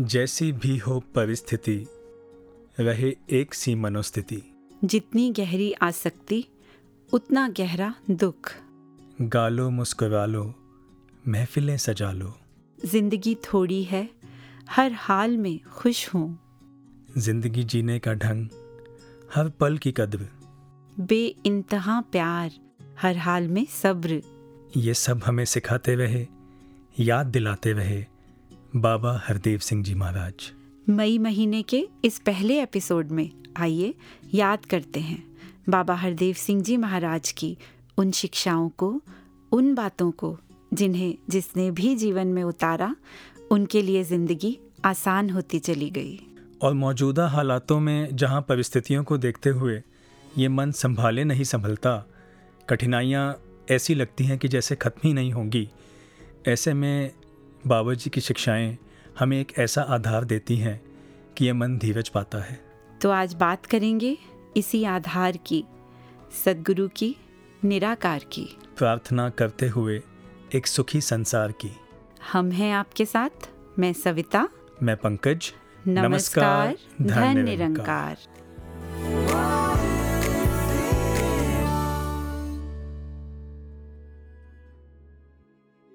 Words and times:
जैसी 0.00 0.50
भी 0.52 0.76
हो 0.78 0.98
परिस्थिति 1.14 1.86
रहे 2.80 3.12
एक 3.30 3.54
सी 3.54 3.74
मनोस्थिति। 3.74 4.42
जितनी 4.84 5.30
गहरी 5.30 5.72
आसक्ति 5.72 6.44
उतना 7.12 7.48
गहरा 7.48 7.94
दुख। 8.10 8.50
गालो 9.20 9.68
मुस्कुरा 9.70 10.24
लो 10.26 10.42
महफिलें 11.28 11.76
सजा 11.76 12.10
लो 12.12 12.34
ज़िंदगी 12.78 13.34
थोड़ी 13.44 13.82
है 13.84 14.08
हर 14.70 14.92
हाल 14.92 15.36
में 15.36 15.58
खुश 15.74 16.08
हूँ। 16.14 16.26
ज़िंदगी 17.18 17.64
जीने 17.64 17.98
का 17.98 18.14
ढंग 18.14 18.48
हर 19.34 19.48
पल 19.50 19.78
की 19.78 19.92
कद्र। 19.92 20.28
बे 21.00 21.24
इंतहा 21.46 22.00
प्यार 22.12 22.50
हर 22.98 23.16
हाल 23.16 23.48
में 23.48 23.64
सब्र। 23.82 24.20
ये 24.76 24.94
सब 24.94 25.22
हमें 25.24 25.44
सिखाते 25.44 25.94
रहे 25.94 26.26
याद 27.00 27.26
दिलाते 27.26 27.72
रहे। 27.72 28.04
बाबा 28.76 29.12
हरदेव 29.26 29.58
सिंह 29.58 29.82
जी 29.84 29.94
महाराज। 29.94 30.50
मई 30.90 31.18
महीने 31.18 31.62
के 31.62 31.86
इस 32.04 32.18
पहले 32.18 32.62
एपिसोड 32.62 33.10
में 33.10 33.30
आइए 33.56 33.94
याद 34.34 34.64
करते 34.64 35.00
हैं 35.00 35.22
बाबा 35.68 35.94
हरदेव 35.94 36.34
सिंह 36.34 36.62
जी 36.62 36.76
महाराज 36.76 37.30
की 37.32 37.56
उन 37.98 38.10
शिक्षाओं 38.10 38.68
को 38.68 39.02
उन 39.52 39.74
बातों 39.74 40.10
को 40.10 40.36
जिन्हें 40.74 41.14
जिसने 41.30 41.70
भी 41.70 41.94
जीवन 41.96 42.26
में 42.26 42.42
उतारा 42.42 42.94
उनके 43.50 43.82
लिए 43.82 44.04
ज़िंदगी 44.04 44.58
आसान 44.84 45.30
होती 45.30 45.58
चली 45.58 45.90
गई। 45.90 46.20
और 46.62 46.74
मौजूदा 46.74 47.28
हालातों 47.28 47.80
में 47.80 48.16
जहाँ 48.16 48.44
परिस्थितियों 48.48 49.04
को 49.04 49.18
देखते 49.18 49.50
हुए 49.50 49.82
ये 50.38 50.48
मन 50.48 50.70
संभाले 50.72 51.24
नहीं 51.24 51.44
संभलता 51.44 51.96
कठिनाइयाँ 52.68 53.34
ऐसी 53.70 53.94
लगती 53.94 54.24
हैं 54.24 54.38
कि 54.38 54.48
जैसे 54.48 54.76
ख़त्म 54.76 55.08
ही 55.08 55.12
नहीं 55.14 55.32
होंगी। 55.32 55.68
ऐसे 56.48 56.74
में 56.74 57.12
बाबा 57.66 57.94
जी 57.94 58.10
की 58.10 58.20
शिक्षाएँ 58.20 58.78
हमें 59.18 59.40
एक 59.40 59.52
ऐसा 59.58 59.82
आधार 59.82 60.24
देती 60.24 60.56
हैं 60.56 60.80
कि 61.36 61.44
ये 61.44 61.52
मन 61.52 61.78
धीरज 61.78 62.08
पाता 62.08 62.38
है। 62.38 62.60
तो 63.02 63.10
आज 63.10 63.34
बात 63.34 63.66
करेंगे 63.66 64.18
इसी 64.56 64.84
आधार 64.84 65.36
की 65.36 65.64
सदगुरु 66.44 66.88
की 66.88 67.16
निराकार 67.64 68.24
की। 68.32 68.58
प्रार्थना 68.78 69.28
करते 69.28 69.68
हुए 69.68 70.02
एक 70.54 70.66
सुखी 70.66 71.00
संसार 71.00 71.52
की। 71.52 71.70
हम 72.32 72.50
हैं 72.50 72.72
आपके 72.72 73.04
साथ 73.04 73.50
मैं 73.78 73.92
सविता। 73.92 74.48
मैं 74.82 74.96
पंकज। 74.96 75.52
नमस्कार 75.88 76.76
धन 77.02 77.38
निरंकार। 77.38 78.16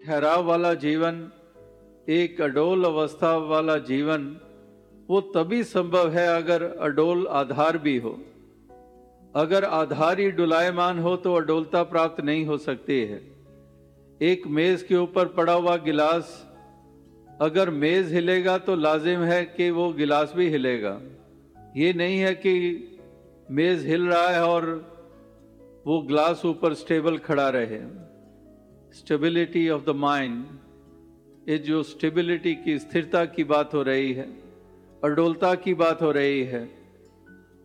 ठहराव 0.06 0.44
वाला 0.44 0.74
जीवन 0.74 1.32
एक 2.10 2.40
अडोल 2.42 2.84
अवस्था 2.84 3.36
वाला 3.38 3.78
जीवन 3.88 4.24
वो 5.10 5.20
तभी 5.34 5.64
संभव 5.64 6.10
है 6.10 6.26
अगर 6.28 6.64
अडोल 6.64 7.26
आधार 7.28 7.78
भी 7.78 7.98
हो। 7.98 8.12
अगर 9.36 9.64
आधार 9.64 10.20
ही 10.20 10.30
डुलायमान 10.32 11.00
हो 11.00 11.16
तो 11.16 11.34
अडोलता 11.34 11.84
प्राप्त 11.84 12.24
नहीं 12.24 12.46
हो 12.46 12.58
सकती 12.58 13.00
है। 13.02 13.22
एक 14.22 14.48
मेज 14.48 14.84
के 14.84 14.96
ऊपर 14.96 15.26
पड़ा 15.34 15.54
हुआ 15.54 15.76
गिलास 15.78 16.32
अगर 17.42 17.70
मेज 17.70 18.14
हिलेगा 18.14 18.58
तो 18.58 18.76
लाजिम 18.76 19.24
है 19.24 19.44
कि 19.48 19.70
वो 19.72 19.92
गिलास 19.94 20.34
भी 20.36 20.50
हिलेगा। 20.50 21.00
ये 21.78 21.92
नहीं 21.94 22.18
है 22.20 22.34
कि 22.36 22.54
मेज 23.52 23.86
हिल 23.88 24.08
रहा 24.08 24.30
है 24.30 24.44
और 24.46 24.66
वो 25.88 26.00
ग्लास 26.02 26.42
ऊपर 26.46 26.74
स्टेबल 26.74 27.18
खड़ा 27.18 27.50
रहे। 27.50 27.80
स्टेबिलिटी 28.94 29.70
ऑफ़ 29.70 29.86
द 29.86 29.96
माइंड 29.98 30.44
ये 31.50 31.58
जो 31.58 31.82
स्टेबिलिटी 31.84 32.54
की, 32.56 32.78
स्थिरता 32.80 33.24
की 33.26 33.44
बात 33.44 33.74
हो 33.74 33.82
रही 33.84 34.12
है, 34.14 34.28
अडोलता 35.04 35.54
की 35.56 35.74
बात 35.74 36.02
हो 36.02 36.12
रही 36.12 36.44
है, 36.44 36.70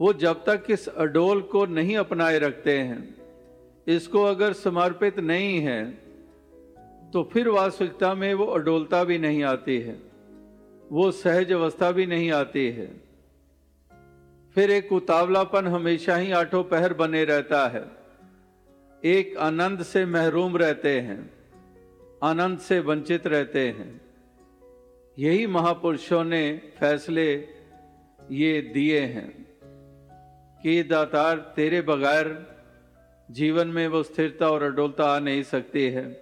वो 0.00 0.12
जब 0.12 0.44
तक 0.44 0.70
इस 0.70 0.86
अडोल 0.88 1.40
को 1.42 1.64
नहीं 1.66 1.96
अपनाए 1.96 2.38
रखते 2.38 2.78
हैं, 2.78 3.14
इसको 3.86 4.22
अगर 4.22 4.52
समर्पित 4.52 5.18
नहीं 5.20 5.58
है 5.60 5.82
तो 7.12 7.22
फिर 7.32 7.48
वास्तविकता 7.48 8.14
में 8.14 8.32
वो 8.34 8.46
अडोलता 8.46 9.02
भी 9.04 9.18
नहीं 9.18 9.42
आती 9.42 9.78
है, 9.78 9.96
वो 10.92 11.10
सहज 11.10 11.52
अवस्था 11.52 11.90
भी 11.92 12.06
नहीं 12.06 12.30
आती 12.32 12.66
है। 12.70 12.90
फिर 14.56 14.70
एक 14.70 14.92
उतावलापन 14.92 15.66
हमेशा 15.66 16.16
ही 16.16 16.32
आठों 16.32 16.64
पहर 16.64 16.94
बने 16.94 17.24
रहता 17.24 17.66
है, 17.68 17.84
एक 19.02 19.36
आनंद 19.42 19.82
से 19.82 20.04
महरूम 20.06 20.56
रहते 20.56 21.00
हैं। 21.00 21.33
आनंद 22.24 22.58
से 22.58 22.80
वंचित 22.80 23.26
रहते 23.26 23.68
हैं। 23.68 24.00
यही 25.18 25.46
महापुरुषों 25.46 26.24
ने 26.24 26.60
फैसले 26.78 27.48
ये 28.30 28.60
दिए 28.74 29.00
हैं 29.00 29.46
कि 30.62 30.82
दातार 30.82 31.52
तेरे 31.56 31.80
बगैर 31.82 32.56
जीवन 33.30 33.68
में 33.68 33.88
वो 33.88 34.02
स्थिरता 34.02 34.48
और 34.48 34.62
अडोलता 34.62 35.04
आ 35.04 35.18
नहीं 35.18 35.42
सकती 35.42 35.84
है। 35.84 36.12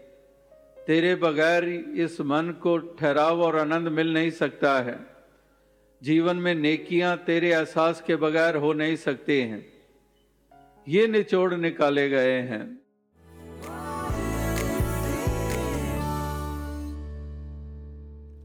तेरे 0.87 1.15
बगैर 1.15 1.65
इस 1.97 2.21
मन 2.21 2.55
को 2.63 2.79
ठहराव 2.79 3.43
और 3.43 3.59
आनंद 3.59 3.89
मिल 3.89 4.13
नहीं 4.13 4.31
सकता 4.31 4.81
है। 4.81 4.99
जीवन 6.03 6.37
में 6.37 6.55
नेकियाँ 6.55 7.17
तेरे 7.17 7.51
एहसास 7.53 8.03
के 8.07 8.17
बगैर 8.17 8.57
हो 8.57 8.73
नहीं 8.73 8.97
सकती 8.97 9.41
हैं। 9.41 9.65
ये 10.89 11.07
निचोड़ 11.07 11.55
निकाले 11.55 12.09
गए 12.09 12.39
हैं। 12.41 12.82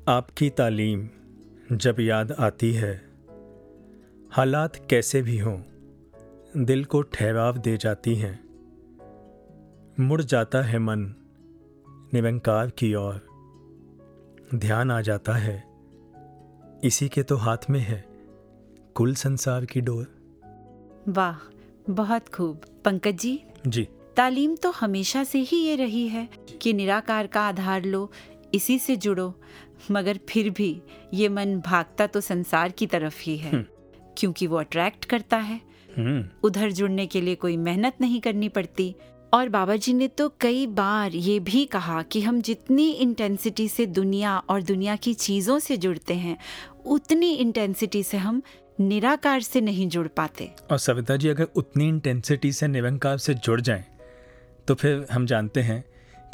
आपकी 0.08 0.50
तालीम 0.50 1.10
जब 1.72 1.96
याद 2.00 2.32
आती 2.32 2.74
है। 2.74 3.06
हालात 4.32 4.76
कैसे 4.90 5.22
भी 5.22 5.38
हों 5.38 5.62
दिल 6.66 6.86
को 6.86 7.02
ठहराव 7.02 7.58
दे 7.58 7.78
जाती 7.78 8.16
हैं। 8.16 8.40
मुड़ 10.00 10.22
जाता 10.22 10.62
है 10.62 10.80
मन 10.80 11.16
निरंकार 12.14 12.70
की 12.70 12.96
ओर। 12.96 13.22
ध्यान 14.56 14.92
आ 14.92 15.02
जाता 15.02 15.34
है 15.34 15.64
इसी 16.84 17.10
के 17.10 17.24
तो 17.24 17.36
हाथ 17.36 17.70
में 17.70 17.80
है 17.80 18.06
कुल 18.96 19.16
संसार 19.16 19.66
की 19.66 19.82
डोर। 19.82 20.08
वाह 21.08 21.38
बहुत 21.90 22.30
खूब। 22.30 22.62
पंकज 22.86 23.16
जी? 23.16 23.44
जी। 23.68 23.88
तालीम 24.18 24.56
तो 24.56 24.72
हमेशा 24.72 25.24
से 25.24 25.40
ही 25.40 25.58
ये 25.58 25.76
रही 25.76 26.08
है 26.08 26.30
कि 26.62 26.74
निराकार 26.74 27.28
का 27.28 27.42
आधार 27.42 27.84
लो 27.84 28.12
इसी 28.54 28.80
से 28.80 28.96
जुड़ो। 28.96 29.34
मगर 29.92 30.20
फिर 30.30 30.50
भी 30.50 30.82
ये 31.14 31.30
मन 31.30 31.60
भागता 31.60 32.08
तो 32.08 32.22
संसार 32.22 32.72
की 32.72 32.88
तरफ़ 32.88 33.22
ही 33.22 33.38
है। 33.38 33.66
क्योंकि 34.18 34.48
वो 34.48 34.58
अट्रैक्ट 34.58 35.06
करता 35.06 35.38
है। 35.38 35.62
हम्म। 35.98 36.26
उधर 36.44 36.72
जुड़ने 36.72 37.06
के 37.06 37.22
लिए 37.22 37.36
कोई 37.36 37.58
मेहनत 37.58 37.94
नहीं 38.02 38.22
करनी 38.22 38.50
पड़ती। 38.50 38.96
और 39.34 39.50
बाबा 39.50 39.76
जी 39.76 39.94
ने 39.94 40.08
तो 40.08 40.34
कई 40.42 40.68
बार 40.68 41.12
ये 41.12 41.40
भी 41.40 41.66
कहा 41.66 42.02
कि 42.02 42.22
हम 42.22 42.42
जितनी 42.42 42.92
इंटेंसिटी 42.92 43.68
से 43.68 43.86
दुनिया 43.86 44.38
और 44.40 44.62
दुनिया 44.62 44.96
की 44.96 45.14
चीज़ों 45.14 45.60
से 45.60 45.78
जुड़ते 45.78 46.14
हैं 46.14 46.38
उतनी 46.86 47.34
इंटेंसिटी 47.34 48.04
से 48.04 48.18
हम 48.18 48.42
निराकार 48.80 49.42
से 49.42 49.62
नहीं 49.62 49.88
जुड़ 49.88 50.08
पाते। 50.08 50.52
और 50.72 50.78
सविता 50.78 51.16
जी 51.16 51.30
अगर 51.30 51.48
उतनी 51.56 51.88
इंटेंसिटी 51.88 52.52
से 52.52 52.68
निरंकार 52.68 53.18
से 53.18 53.34
जुड़ 53.34 53.62
जाएँ 53.62 53.86
तो 54.68 54.76
फिर 54.76 55.06
हम 55.12 55.26
जानते 55.26 55.62
हैं 55.62 55.84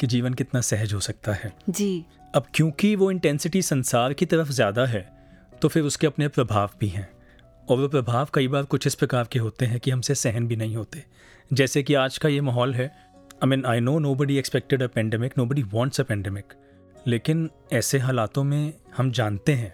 कि 0.04 0.08
जीवन 0.08 0.34
कितना 0.34 0.60
सहज 0.62 0.92
हो 0.94 1.00
सकता 1.00 1.32
है। 1.34 1.52
जी। 1.70 2.04
अब 2.34 2.46
क्योंकि 2.54 2.94
वो 2.96 3.10
इंटेंसिटी 3.10 3.62
संसार 3.62 4.12
की 4.12 4.26
तरफ़ 4.26 4.50
ज़्यादा 4.50 4.84
है 4.86 5.02
तो 5.62 5.68
फिर 5.68 5.82
उसके 5.82 6.06
अपने 6.06 6.28
प्रभाव 6.28 6.70
भी 6.80 6.88
हैं। 6.88 7.08
और 7.68 7.78
वो 7.80 7.88
प्रभाव 7.88 8.28
कई 8.34 8.48
बार 8.48 8.62
कुछ 8.64 8.86
इस 8.86 8.94
प्रकार 8.94 9.28
के 9.32 9.38
होते 9.38 9.66
हैं 9.66 9.78
कि 9.80 9.90
हमसे 9.90 10.14
सहन 10.14 10.46
भी 10.46 10.56
नहीं 10.56 10.76
होते। 10.76 11.04
जैसे 11.50 11.82
कि 11.82 11.94
आज 11.94 12.18
का 12.18 12.28
ये 12.28 12.40
माहौल 12.40 12.74
है 12.74 12.86
I 13.34 13.46
mean 13.46 13.64
I 13.66 13.80
know 13.80 13.98
nobody 14.14 14.36
expected 14.38 14.82
a 14.82 14.86
pandemic 14.86 15.38
nobody 15.46 15.62
wants 15.62 16.00
a 16.00 16.04
pandemic 16.04 16.52
लेकिन 17.06 17.48
ऐसे 17.72 17.98
हालातों 17.98 18.44
में 18.44 18.72
हम 18.96 19.10
जानते 19.10 19.52
हैं 19.52 19.72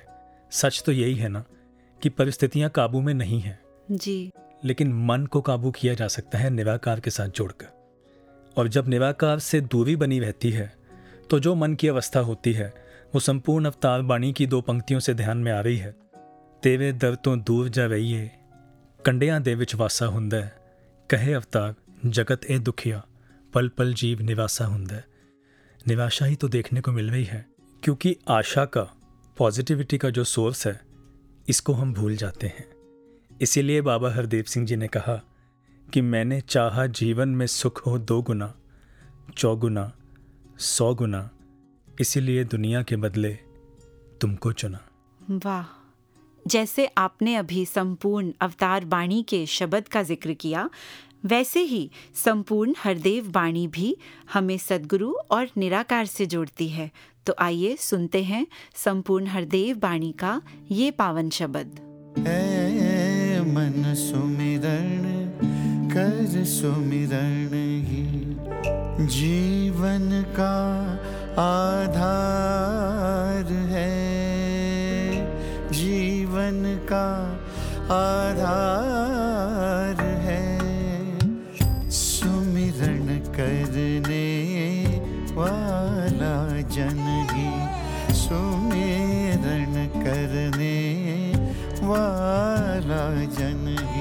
सच 0.52 0.82
तो 0.86 0.92
यही 0.92 1.14
है 1.14 1.28
ना 1.28 1.44
कि 2.00 2.08
परिस्थितियाँ 2.10 2.70
काबू 2.70 3.00
में 3.00 3.12
नहीं 3.14 3.40
हैं। 3.40 3.58
जी। 3.90 4.30
लेकिन 4.64 4.92
मन 5.06 5.26
को 5.26 5.40
काबू 5.40 5.70
किया 5.70 5.94
जा 5.94 6.08
सकता 6.08 6.38
है 6.38 6.50
निराकार 6.50 7.00
के 7.00 7.10
साथ 7.10 7.28
जोड़कर। 7.28 7.79
और 8.57 8.67
जब 8.67 8.87
निराकार 8.87 9.39
से 9.39 9.61
दूरी 9.61 9.95
बनी 9.95 10.19
रहती 10.19 10.51
है 10.51 10.71
तो 11.29 11.39
जो 11.39 11.55
मन 11.55 11.75
की 11.75 11.87
अवस्था 11.87 12.19
होती 12.19 12.53
है 12.53 12.73
वो 13.13 13.19
संपूर्ण 13.19 13.65
अवतार 13.65 14.01
बाणी 14.01 14.31
की 14.33 14.47
दो 14.47 14.61
पंक्तियों 14.61 14.99
से 14.99 15.13
ध्यान 15.13 15.37
में 15.37 15.51
आ 15.51 15.59
रही 15.59 15.77
है 15.77 15.93
तेरे 16.63 16.91
दर 16.93 17.15
तो 17.15 17.35
दूर 17.43 17.69
जा 17.69 17.85
रहीए 17.85 18.29
ਕੰਡਿਆਂ 18.99 19.39
ਦੇ 19.41 19.53
ਵਿੱਚ 19.55 19.75
ਵਾਸਾ 19.75 20.07
ਹੁੰਦਾ 20.07 20.41
ਹੈ 20.41 20.51
ਕਹੇ 21.09 21.35
ਅਵਤਾਰ 21.35 21.73
जगत 22.09 22.43
ए 22.45 22.55
दुखिया 22.59 22.97
पल 23.53 23.67
पल 23.77 23.93
जीव 23.93 24.19
निवासा 24.21 24.65
ਹੁੰਦਾ 24.65 24.95
है 24.95 25.03
निराशा 25.87 26.25
ही 26.25 26.35
तो 26.35 26.47
देखने 26.47 26.81
को 26.81 26.91
मिल 26.91 27.09
रही 27.09 27.23
है 27.23 27.39
क्योंकि 27.83 28.15
आशा 28.29 28.65
का 28.65 28.83
पॉजिटिविटी 29.37 29.97
का 29.97 30.09
जो 30.09 30.23
सोर्स 30.23 30.65
है 30.67 30.73
इसको 31.47 31.73
हम 31.73 31.93
भूल 31.93 32.15
जाते 32.15 32.47
हैं 32.47 32.65
इसीलिए 33.41 33.81
बाबा 33.81 34.11
हरदेव 34.11 34.43
सिंह 34.47 34.65
जी 34.65 34.75
ने 34.75 34.87
कहा 34.87 35.15
कि 35.92 36.00
मैंने 36.02 36.40
चाहा 36.40 36.86
जीवन 36.86 37.28
में 37.28 37.46
सुख 37.48 37.86
हो 37.86 37.98
दो 38.00 38.20
गुना 38.22 38.52
चौगुना 39.36 39.90
सौ 40.58 40.94
गुना 40.94 41.28
इसीलिए 42.00 42.44
दुनिया 42.46 42.82
के 42.82 42.96
बदले 42.96 43.32
तुमको 44.20 44.52
चुना। 44.52 44.80
वाह 45.44 45.66
जैसे 46.46 46.86
आपने 46.98 47.34
अभी 47.36 47.64
संपूर्ण 47.66 48.32
अवतार 48.40 48.84
बाणी 48.84 49.22
के 49.22 49.44
शब्द 49.48 49.88
का 49.88 50.02
ज़िक्र 50.02 50.32
किया 50.34 50.68
वैसे 51.24 51.60
ही 51.62 51.90
संपूर्ण 52.14 52.74
हरदेव 52.78 53.30
बाणी 53.30 53.66
भी 53.68 53.96
हमें 54.32 54.56
सदगुरु 54.58 55.12
और 55.30 55.48
निराकार 55.56 56.06
से 56.06 56.26
जोड़ती 56.26 56.68
है। 56.68 56.90
तो 57.26 57.34
आइए 57.38 57.76
सुनते 57.80 58.22
हैं 58.24 58.46
संपूर्ण 58.76 59.26
हरदेव 59.26 59.78
बाणी 59.78 60.12
का 60.20 60.40
ये 60.70 60.90
पावन 60.90 61.30
शब्द। 61.30 61.78
मन 63.48 63.94
सुमिरण 63.98 65.09
कर 65.92 66.44
सुमिरण 66.44 67.54
ही, 67.84 68.04
जीवन 69.06 70.04
का 70.38 70.56
आधार 71.42 73.52
है। 73.52 74.02
जीवन 75.72 76.58
का 76.92 77.08
आधार 77.94 79.98
है। 80.04 80.44
सुमिरण 81.90 83.06
करने 83.36 84.28
वाला 85.34 86.36
जन 86.60 87.00
ही 87.32 87.50
सुमिरण 88.14 89.72
करने 90.04 90.78
वाला 91.82 93.02
जन 93.24 93.76
ही। 93.80 93.99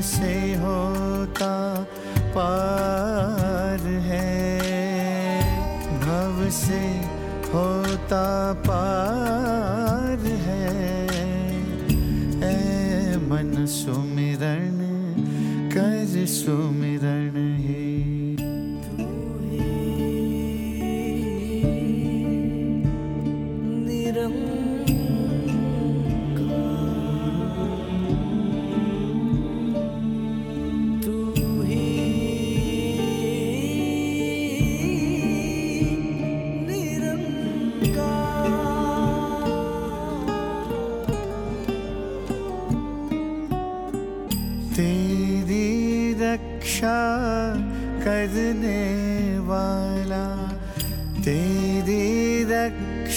से 0.00 0.54
होता 0.54 1.86
पार 2.18 3.80
है। 3.86 4.34
भव 6.00 6.50
से 6.50 6.80
होता 7.52 8.52
पार 8.52 10.18
है। 10.18 11.06
ए 12.36 13.16
मन 13.16 13.66
सुमिरन 13.66 14.80
कर 15.74 16.26
सुमिरण 16.26 17.23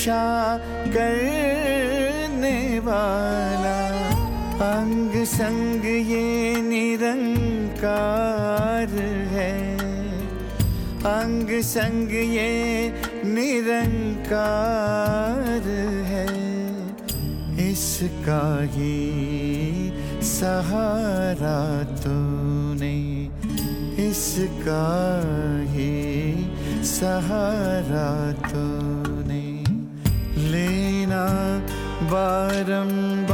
रक्षा 0.07 0.57
करने 0.88 2.80
वाला। 2.80 3.80
अंग 4.77 5.25
संग 5.25 5.86
ये 5.86 6.62
निरंकार 6.62 8.88
है। 9.33 9.77
अंग 10.98 11.62
संग 11.62 12.13
ये 12.13 12.94
निरंकार 13.25 15.63
है। 16.06 16.27
इसका 17.71 18.63
ही 18.63 19.92
सहारा 20.24 21.83
तूने। 21.83 22.98
इसका 24.10 24.88
ही 25.68 26.03
सहारा 26.86 28.10
तूने। 28.50 28.97
वारम्ब 32.12 33.31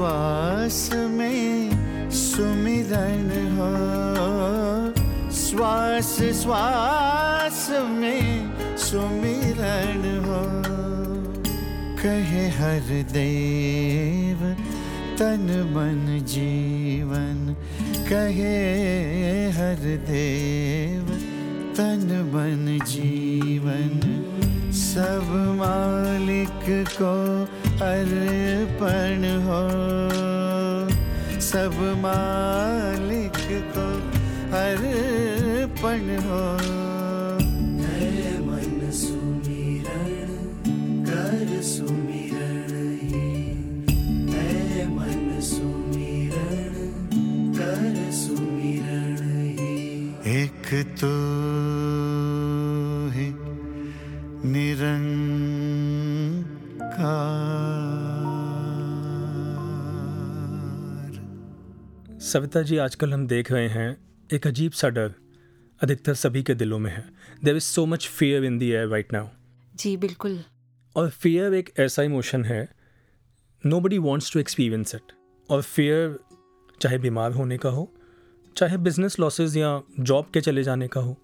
श्वास 0.00 0.90
में 0.94 1.70
सुमिरन 2.10 3.28
हो। 3.56 3.72
श्वास 5.32 6.18
श्वास 6.42 7.68
में 7.70 8.50
सुमिरन 8.76 10.22
हो। 10.26 10.42
कहे 12.02 12.48
हर 12.48 13.04
देव, 13.12 14.36
तन 15.18 15.72
मन 15.76 16.24
जीवन। 16.26 17.56
कहे 18.08 18.56
हर 19.50 19.98
देव, 20.10 21.04
तन 21.76 22.32
मन 22.34 22.86
जीवन। 22.86 24.00
सब 24.72 25.26
मालिक 25.58 26.84
को 27.02 27.46
अर्पण 27.82 29.24
हो। 29.44 29.60
सब 31.40 31.76
मालिक 31.98 33.38
को 33.76 33.86
अर्पण 34.56 36.04
हो। 36.26 36.44
मन 38.46 38.90
सुमिरण 38.90 40.30
कर 41.04 41.62
सुमिरण 41.62 42.72
ही 43.02 44.84
मन 44.86 45.40
सुमिरण 45.42 46.74
कर 47.58 48.12
सुमिरण 48.12 49.16
एक 50.26 50.84
तो 50.84 51.39
सविता 62.30 62.62
जी 62.62 62.76
आजकल 62.76 63.12
हम 63.12 63.26
देख 63.26 63.50
रहे 63.52 63.68
हैं 63.68 63.96
एक 64.32 64.46
अजीब 64.46 64.72
सा 64.72 64.88
डर 64.88 65.14
अधिकतर 65.80 66.14
सभी 66.14 66.42
के 66.42 66.54
दिलों 66.54 66.78
में 66.78 66.90
है। 66.90 67.04
There 67.44 67.56
is 67.56 67.62
so 67.62 67.86
much 67.86 68.06
fear 68.08 68.44
in 68.44 68.58
the 68.58 68.70
air 68.70 68.86
right 68.88 69.12
now 69.12 69.28
जी 69.74 69.96
बिल्कुल। 69.96 70.38
और 70.96 71.10
फियर 71.10 71.54
एक 71.54 71.72
ऐसा 71.78 72.02
इमोशन 72.02 72.44
है 72.44 72.68
nobody 73.80 73.98
wants 73.98 74.32
to 74.32 74.40
experience 74.40 74.94
it 74.94 75.12
और 75.48 75.62
फियर 75.62 76.18
चाहे 76.80 76.98
बीमार 76.98 77.32
होने 77.32 77.58
का 77.58 77.68
हो 77.68 77.92
चाहे 78.56 78.76
बिज़नेस 78.76 79.18
लॉसेज 79.20 79.56
या 79.56 79.80
जॉब 80.00 80.30
के 80.34 80.40
चले 80.40 80.62
जाने 80.62 80.88
का 80.88 81.00
हो 81.00 81.16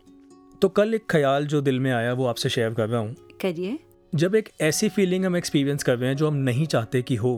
तो 0.63 0.69
कल 0.69 0.95
एक 0.95 1.07
ख्याल 1.11 1.47
जो 1.47 1.61
दिल 1.61 1.81
में 1.81 1.93
आया 1.93 2.13
वो 2.13 2.27
आपसे 2.27 2.49
शेयर 2.49 2.75
कर 2.75 2.89
रहा 2.89 3.01
हूँ। 3.01 3.15
करिए। 3.41 3.79
जब 4.15 4.35
एक 4.35 4.53
ऐसी 4.61 4.89
फीलिंग 4.89 5.25
हम 5.25 5.37
एक्सपीरियंस 5.37 5.83
कर 5.83 5.99
रहे 5.99 6.09
हैं 6.09 6.17
जो 6.17 6.29
हम 6.29 6.35
नहीं 6.35 6.67
चाहते 6.67 7.03
कि 7.03 7.17
हो 7.17 7.37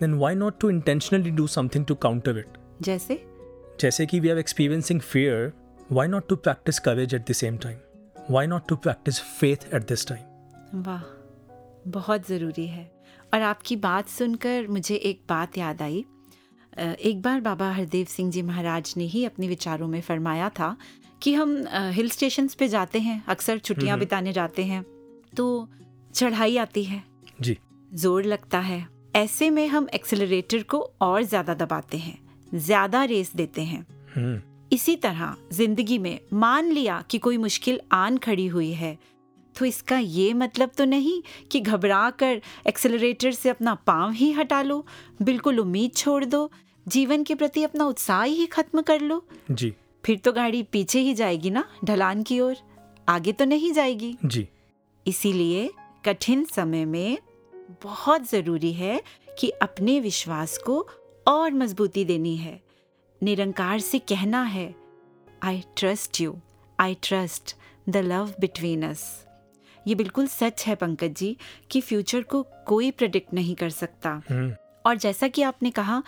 then 0.00 0.14
why 0.14 0.34
not 0.34 0.60
to 0.60 0.70
intentionally 0.70 1.30
do 1.30 1.46
something 1.46 1.86
to 1.86 1.94
counter 1.94 2.38
it 2.38 2.67
जैसे? 2.82 3.22
जैसे 3.80 4.06
कि 4.06 4.20
we 4.20 4.28
are 4.28 4.38
experiencing 4.38 5.00
fear 5.02 5.52
why 5.92 6.08
not 6.08 6.28
to 6.28 6.36
practice 6.38 6.78
courage 6.80 7.14
at 7.14 7.30
the 7.30 7.32
same 7.34 7.56
time 7.58 7.78
why 8.30 8.46
not 8.46 8.68
to 8.68 8.76
practice 8.78 9.20
faith 9.20 9.72
at 9.74 9.88
this 9.88 10.06
time 10.06 10.82
वाह 10.82 11.02
बहुत 11.90 12.28
ज़रूरी 12.28 12.66
है। 12.66 12.90
और 13.34 13.42
आपकी 13.42 13.76
बात 13.78 14.08
सुनकर 14.08 14.66
मुझे 14.68 14.94
एक 14.96 15.20
बात 15.28 15.58
याद 15.58 15.82
आई। 15.82 16.04
एक 16.72 17.20
बार 17.22 17.40
बाबा 17.40 17.70
हरदेव 17.72 18.06
सिंह 18.06 18.30
जी 18.30 18.42
महाराज 18.42 18.92
ने 18.96 19.04
ही 19.06 19.24
अपने 19.24 19.48
विचारों 19.48 19.88
में 19.88 20.00
फरमाया 20.00 20.48
था 20.50 20.76
कि 21.22 21.32
हम 21.34 21.56
हिल 21.92 22.08
स्टेशंस 22.10 22.54
पे 22.54 22.68
जाते 22.68 22.98
हैं 23.00 23.22
अक्सर 23.28 23.58
छुट्टियाँ। 23.58 23.98
बिताने 23.98 24.32
जाते 24.32 24.64
हैं 24.64 24.84
तो 25.36 25.68
चढ़ाई 26.14 26.56
आती 26.56 26.84
है। 26.84 27.02
जी। 27.40 27.56
ज़ोर 27.92 28.24
लगता 28.24 28.58
है। 28.60 28.86
ऐसे 29.16 29.50
में 29.50 29.66
हम 29.68 29.88
एक्सेलरेटर 29.94 30.62
को 30.64 30.80
और 31.00 31.22
ज़्यादा 31.24 31.54
दबाते 31.56 31.96
हैं। 31.98 32.18
ज़्यादा 32.54 33.04
रेस 33.04 33.32
देते 33.36 33.62
हैं। 33.62 33.86
हम्म। 34.14 34.40
इसी 34.72 34.94
तरह 34.96 35.34
ज़िंदगी 35.52 35.98
में 35.98 36.18
मान 36.34 36.70
लिया 36.70 37.02
कि 37.10 37.18
कोई 37.18 37.36
मुश्किल 37.38 37.80
आन 37.92 38.16
खड़ी 38.18 38.46
हुई 38.46 38.72
है 38.72 38.96
तो 39.54 39.64
इसका 39.64 39.98
ये 39.98 40.32
मतलब 40.34 40.70
तो 40.78 40.84
नहीं 40.84 41.20
कि 41.50 41.60
घबरा 41.60 42.08
कर 42.10 42.40
एक्सेलरेटर 42.66 43.32
से 43.32 43.48
अपना 43.48 43.74
पाँव 43.86 44.12
ही 44.12 44.30
हटा 44.32 44.60
लो 44.62 44.84
बिल्कुल 45.22 45.58
उम्मीद 45.60 45.94
छोड़ 45.96 46.24
दो 46.24 46.50
जीवन 46.86 47.24
के 47.24 47.34
प्रति 47.34 47.62
अपना 47.64 47.84
उत्साह 47.84 48.22
ही 48.22 48.46
खत्म 48.46 48.82
कर 48.82 49.00
लो। 49.00 49.22
जी। 49.50 49.72
फिर 50.04 50.18
तो 50.18 50.32
गाड़ी 50.32 50.62
पीछे 50.62 51.00
ही 51.00 51.14
जाएगी 51.14 51.50
ना 51.50 51.64
ढलान 51.84 52.22
की 52.22 52.38
ओर 52.40 52.56
आगे 53.08 53.32
तो 53.32 53.44
नहीं 53.44 53.72
जाएगी। 53.72 54.16
जी। 54.24 54.46
इसीलिए 55.06 55.68
कठिन 56.04 56.44
समय 56.44 56.84
में 56.84 57.18
बहुत 57.82 58.30
ज़रूरी 58.30 58.72
है 58.72 59.00
कि 59.38 59.50
अपने 59.62 59.98
विश्वास 60.00 60.56
को 60.58 60.80
और 61.28 61.52
मजबूती 61.52 62.04
देनी 62.04 62.36
है। 62.36 62.60
निरंकार 63.22 63.78
से 63.78 63.98
कहना 63.98 64.42
है 64.42 64.74
I 65.42 65.62
trust 65.76 66.20
you 66.20 66.36
I 66.78 66.96
trust 67.02 67.54
the 67.88 67.96
love 67.96 68.34
between 68.40 68.82
us 68.82 69.02
ये 69.86 69.94
बिल्कुल 69.94 70.26
सच 70.26 70.66
है 70.66 70.74
पंकज 70.74 71.14
जी 71.16 71.36
कि 71.70 71.80
फ्यूचर 71.80 72.22
को 72.22 72.42
कोई 72.66 72.90
प्रडिक्ट 72.90 73.34
नहीं 73.34 73.54
कर 73.54 73.70
सकता। 73.70 74.10
हम्म। 74.30 74.54
और 74.86 74.96
जैसा 74.96 75.28
कि 75.28 75.42
आपने 75.42 75.70
कहा 75.70 76.02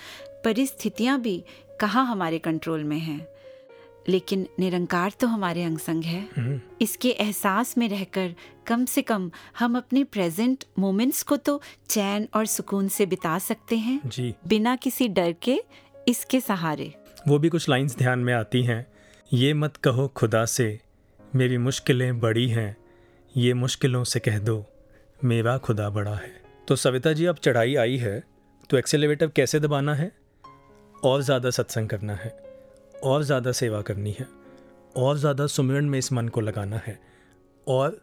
परिस्थितियाँ 0.44 1.20
भी 1.20 1.42
कहाँ 1.80 2.06
हमारे 2.06 2.38
कंट्रोल 2.38 2.84
में 2.84 2.98
हैं। 2.98 3.26
लेकिन 4.08 4.46
निरंकार 4.58 5.12
तो 5.20 5.26
हमारे 5.26 5.62
अंग 5.62 5.78
संग 5.78 6.04
है। 6.04 6.20
हम्म। 6.36 6.60
इसके 6.80 7.10
एहसास 7.10 7.76
में 7.78 7.88
रहकर 7.88 8.34
कम 8.66 8.84
से 8.84 9.02
कम 9.02 9.30
हम 9.58 9.76
अपने 9.76 10.04
प्रेजेंट 10.04 10.64
मोमेंट्स 10.78 11.22
को 11.22 11.36
तो 11.36 11.60
चैन 11.88 12.28
और 12.34 12.46
सुकून 12.46 12.88
से 12.88 13.06
बिता 13.06 13.38
सकते 13.38 13.76
हैं। 13.76 14.00
जी। 14.06 14.34
बिना 14.48 14.76
किसी 14.76 15.08
डर 15.08 15.34
के 15.42 15.60
इसके 16.08 16.40
सहारे। 16.40 16.92
वो 17.28 17.38
भी 17.38 17.48
कुछ 17.48 17.68
लाइंस 17.68 17.96
ध्यान 17.96 18.18
में 18.18 18.34
आती 18.34 18.62
हैं। 18.62 18.86
ये 19.32 19.52
मत 19.54 19.76
कहो 19.76 20.08
खुदा 20.08 20.44
से 20.44 20.78
मेरी 21.34 21.58
मुश्किलें 21.58 22.20
बड़ी 22.20 22.48
हैं। 22.48 22.76
ये 23.34 23.54
मुश्किलों 23.54 24.04
से 24.04 24.20
कह 24.20 24.38
दो 24.38 24.64
मेरा 25.24 25.56
खुदा 25.58 25.90
बड़ा 25.90 26.14
है। 26.14 26.32
तो 26.68 26.76
सविता 26.76 27.12
जी 27.12 27.26
अब 27.26 27.36
चढ़ाई 27.36 27.74
आई 27.74 27.96
है 27.96 28.22
तो 28.70 28.76
एक्सेलेरेटर 28.76 29.26
कैसे 29.26 29.60
दबाना 29.60 29.94
है? 29.94 30.12
और 31.04 31.22
ज़्यादा 31.22 31.50
सत्संग 31.50 31.88
करना 31.88 32.14
है। 32.14 32.49
और 33.04 33.22
ज़्यादा 33.22 33.52
सेवा 33.52 33.80
करनी 33.82 34.10
है, 34.10 34.26
और 34.96 35.18
ज़्यादा 35.18 35.46
सुमिरन 35.46 35.84
में 35.84 35.98
इस 35.98 36.12
मन 36.12 36.28
को 36.28 36.40
लगाना 36.40 36.80
है, 36.86 36.98
और 37.66 38.00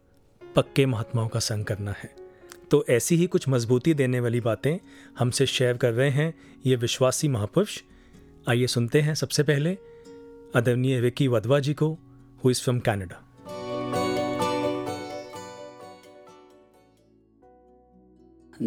पक्के 0.55 0.85
महात्माओं 0.85 1.27
का 1.27 1.39
संग 1.39 1.65
करना 1.65 1.91
है। 1.91 2.09
तो 2.71 2.83
ऐसी 2.89 3.15
ही 3.15 3.27
कुछ 3.27 3.47
मजबूती 3.49 3.93
देने 3.93 4.19
वाली 4.19 4.39
बातें 4.41 4.77
हमसे 5.19 5.45
शेयर 5.45 5.77
कर 5.77 5.93
रहे 5.93 6.09
हैं 6.09 6.33
ये 6.65 6.75
विश्वासी 6.75 7.27
महापुरुष। 7.27 7.79
आइए 8.49 8.67
सुनते 8.67 9.01
हैं 9.01 9.15
सबसे 9.15 9.43
पहले 9.43 9.77
आदरणीय 10.55 10.99
विकी 11.01 11.27
वधवा 11.27 11.59
जी 11.59 11.73
को 11.73 11.91
हु 12.41 12.51
इज़ 12.51 12.61
फ्रॉम 12.63 12.79
कैनेडा 12.79 13.23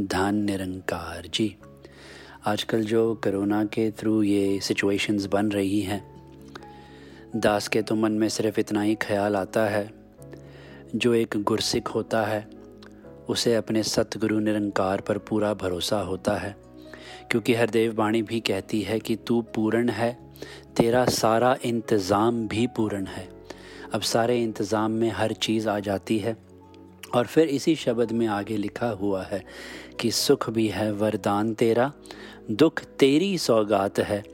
धन 0.07 0.35
निरंकार 0.45 1.27
जी, 1.35 1.55
आजकल 2.47 2.85
जो 2.85 3.15
कोरोना 3.25 3.65
के 3.67 3.91
थ्रू 3.91 4.23
ये 4.23 4.61
सिचुएशंस 4.61 5.27
बन 5.27 5.51
रही 5.53 5.81
हैं 5.83 6.01
दास 7.37 7.69
के 7.69 7.83
तो 7.83 7.95
मन 7.95 8.13
में 8.13 8.29
सिर्फ़ 8.29 8.61
इतना 8.61 8.83
ही 8.83 8.95
ख्याल 8.95 9.37
आता 9.37 9.67
है। 9.67 9.93
जो 10.95 11.15
एक 11.15 11.35
गुरसिक 11.37 11.89
होता 11.89 12.25
है, 12.25 12.51
उसे 13.29 13.55
अपने 13.55 13.83
सतगुरु 13.83 14.39
निरंकार 14.39 15.01
पर 15.01 15.19
पूरा 15.19 15.55
भरोसा 15.55 16.01
होता 16.01 16.35
है। 16.35 16.57
क्योंकि 17.31 17.55
हरदेव 17.55 17.95
वाणी 17.95 18.23
भी 18.23 18.41
कहती 18.41 18.83
है 18.83 18.99
कि 19.01 19.17
तू 19.17 19.43
पूर्ण 19.43 19.89
है, 19.89 20.19
तेरा 20.77 21.05
सारा 21.05 21.57
इंतज़ाम 21.65 22.49
भी 22.49 22.67
पूर्ण 22.67 23.07
है। 23.07 23.29
अब 23.95 24.01
सारे 24.01 24.43
इंतज़ाम 24.43 24.91
में 24.91 25.11
हर 25.11 25.33
चीज़ 25.33 25.69
आ 25.69 25.79
जाती 25.79 26.19
है 26.19 26.37
और 27.15 27.27
फिर 27.27 27.49
इसी 27.49 27.77
शब्द 27.77 28.13
में 28.13 28.27
आगे 28.27 28.57
लिखा 28.57 28.89
हुआ 28.89 29.23
है 29.23 29.45
कि 30.01 30.11
सुख 30.11 30.51
भी 30.51 30.69
है 30.69 30.93
वरदान 30.93 31.55
तेरा, 31.55 31.93
दुख 32.51 32.83
तेरी 32.83 33.39
सौगात 33.39 33.99
है। 33.99 34.25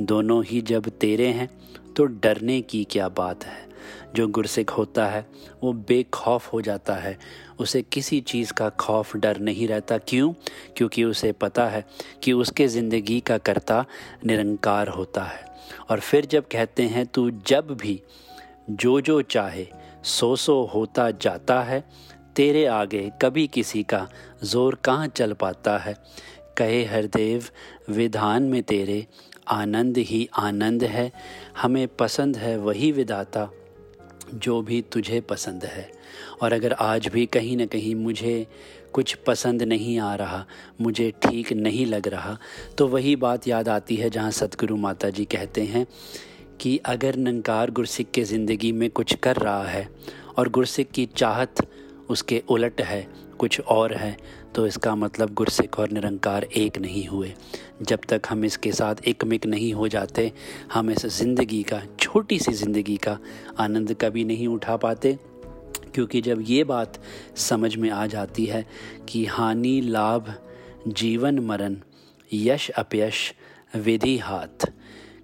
दोनों 0.00 0.44
ही 0.44 0.60
जब 0.60 0.88
तेरे 0.88 1.26
हैं 1.26 1.63
तो 1.96 2.04
डरने 2.04 2.60
की 2.60 2.84
क्या 2.84 3.08
बात 3.08 3.44
है? 3.44 3.68
जो 4.14 4.28
गुरसिक 4.28 4.70
होता 4.70 5.06
है, 5.06 5.26
वो 5.62 5.72
बेखौफ 5.72 6.52
हो 6.52 6.60
जाता 6.60 6.94
है। 6.94 7.18
उसे 7.58 7.82
किसी 7.82 8.20
चीज़ 8.20 8.52
का 8.52 8.68
खौफ, 8.68 9.16
डर 9.16 9.38
नहीं 9.40 9.68
रहता। 9.68 9.98
क्यों? 9.98 10.32
क्योंकि 10.76 11.04
उसे 11.04 11.32
पता 11.32 11.66
है 11.68 11.84
कि 12.22 12.32
उसके 12.32 12.68
ज़िंदगी 12.68 13.20
का 13.20 13.38
कर्ता 13.38 13.86
निरंकार 14.26 14.88
होता 14.88 15.24
है। 15.24 15.44
और 15.90 16.00
फिर 16.00 16.26
जब 16.26 16.48
कहते 16.48 16.82
हैं, 16.82 17.06
तू 17.06 17.30
जब 17.30 17.66
भी 17.70 18.02
जो 18.70 19.00
जो 19.00 19.22
चाहे 19.22 19.66
सो 20.04 20.36
सो 20.36 20.70
होता 20.74 21.10
जाता 21.10 21.62
है, 21.62 21.84
तेरे 22.36 22.66
आगे 22.66 23.12
कभी 23.22 23.46
किसी 23.46 23.82
का 23.82 24.08
ज़ोर 24.44 24.74
कहाँ 24.74 25.06
चल 25.06 25.32
पाता 25.32 25.78
है? 25.78 25.96
कहे 26.56 26.84
हरदेव, 26.84 27.44
विधान 27.90 28.42
में 28.42 28.62
तेरे 28.62 29.06
आनंद 29.48 29.98
ही 29.98 30.28
आनंद 30.38 30.84
है। 30.84 31.10
हमें 31.62 31.86
पसंद 31.96 32.36
है 32.36 32.56
वही 32.58 32.90
विदाता 32.92 33.48
जो 34.34 34.60
भी 34.62 34.80
तुझे 34.92 35.20
पसंद 35.20 35.64
है। 35.64 35.90
और 36.42 36.52
अगर 36.52 36.72
आज 36.72 37.06
भी 37.08 37.26
कहीं 37.26 37.56
ना 37.56 37.66
कहीं 37.66 37.94
मुझे 37.94 38.46
कुछ 38.92 39.14
पसंद 39.26 39.62
नहीं 39.62 39.98
आ 39.98 40.14
रहा, 40.14 40.44
मुझे 40.80 41.10
ठीक 41.22 41.52
नहीं 41.52 41.86
लग 41.86 42.08
रहा 42.08 42.36
तो 42.78 42.86
वही 42.88 43.14
बात 43.16 43.48
याद 43.48 43.68
आती 43.68 43.96
है 43.96 44.10
जहाँ 44.10 44.30
सतगुरु 44.30 44.76
माता 44.76 45.10
जी 45.10 45.24
कहते 45.26 45.62
हैं 45.64 45.86
कि 46.60 46.76
अगर 46.86 47.16
नंकार 47.16 47.70
गुरसिक 47.70 48.10
के 48.10 48.22
ज़िंदगी 48.24 48.72
में 48.72 48.88
कुछ 48.90 49.14
कर 49.14 49.36
रहा 49.36 49.64
है 49.64 49.88
और 50.38 50.48
गुरसिक 50.48 50.90
की 50.90 51.06
चाहत 51.06 51.66
उसके 52.10 52.42
उलट 52.48 52.80
है, 52.80 53.06
कुछ 53.38 53.60
और 53.60 53.94
है 53.94 54.16
तो 54.54 54.66
इसका 54.66 54.94
मतलब 54.94 55.32
गुरसिक 55.34 55.78
और 55.78 55.90
निरंकार 55.90 56.44
एक 56.46 56.78
नहीं 56.78 57.06
हुए। 57.08 57.32
जब 57.82 58.00
तक 58.08 58.22
हम 58.28 58.44
इसके 58.44 58.72
साथ 58.72 58.94
एकमिक 59.08 59.46
नहीं 59.46 59.72
हो 59.74 59.88
जाते, 59.88 60.32
हम 60.72 60.90
इस 60.90 61.06
ज़िंदगी 61.06 61.62
का, 61.62 61.82
छोटी 62.00 62.38
सी 62.38 62.52
ज़िंदगी 62.52 62.96
का 62.96 63.18
आनंद 63.58 63.96
कभी 64.00 64.24
नहीं 64.24 64.48
उठा 64.48 64.76
पाते। 64.76 65.18
क्योंकि 65.94 66.20
जब 66.20 66.38
ये 66.40 66.64
बात 66.64 67.00
समझ 67.36 67.76
में 67.76 67.90
आ 67.90 68.06
जाती 68.06 68.44
है 68.46 68.66
कि 69.08 69.24
हानि, 69.24 69.80
लाभ, 69.80 70.34
जीवन 70.88 71.38
मरण, 71.38 71.76
यश, 72.32 72.70
अपयश, 72.70 73.34
विधि, 73.76 74.16
हाथ, 74.18 74.66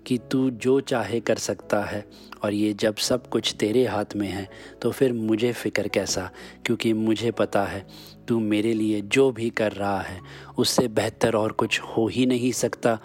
कि 0.06 0.18
तू 0.30 0.50
जो 0.50 0.80
चाहे 0.80 1.20
कर 1.20 1.36
सकता 1.36 1.82
है, 1.84 2.04
और 2.44 2.52
ये 2.54 2.72
जब 2.72 2.96
सब 2.96 3.28
कुछ 3.28 3.54
तेरे 3.60 3.86
हाथ 3.86 4.16
में 4.16 4.28
है 4.28 4.48
तो 4.82 4.90
फिर 4.90 5.12
मुझे 5.12 5.52
फ़िक्र 5.52 5.88
कैसा? 5.88 6.30
क्योंकि 6.66 6.92
मुझे 6.92 7.30
पता 7.30 7.64
है 7.64 7.86
तू 8.30 8.40
मेरे 8.40 8.74
लिए 8.74 9.00
जो 9.00 9.32
भी 9.32 9.50
कर 9.50 9.72
रहा 9.72 10.00
है, 10.00 10.20
उससे 10.58 10.88
बेहतर 10.88 11.34
और 11.34 11.52
कुछ 11.52 11.80
हो 11.80 12.06
ही 12.08 12.26
नहीं 12.26 12.52
सकता। 12.52 12.98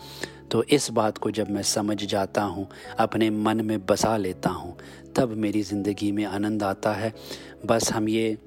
तो 0.51 0.63
इस 0.63 0.91
बात 0.91 1.17
को 1.17 1.32
जब 1.32 1.50
मैं 1.50 1.62
समझ 1.62 2.05
जाता 2.05 2.41
हूँ, 2.41 2.67
अपने 3.00 3.29
मन 3.29 3.65
में 3.65 3.86
बसा 3.86 4.17
लेता 4.17 4.50
हूँ, 4.50 4.77
तब 5.15 5.29
मेरी 5.29 5.62
ज़िंदगी 5.62 6.12
में 6.12 6.25
आनंद 6.25 6.63
आता 6.63 6.94
है। 6.94 7.13
बस 7.65 7.91
हम 7.94 8.10
ये 8.10 8.38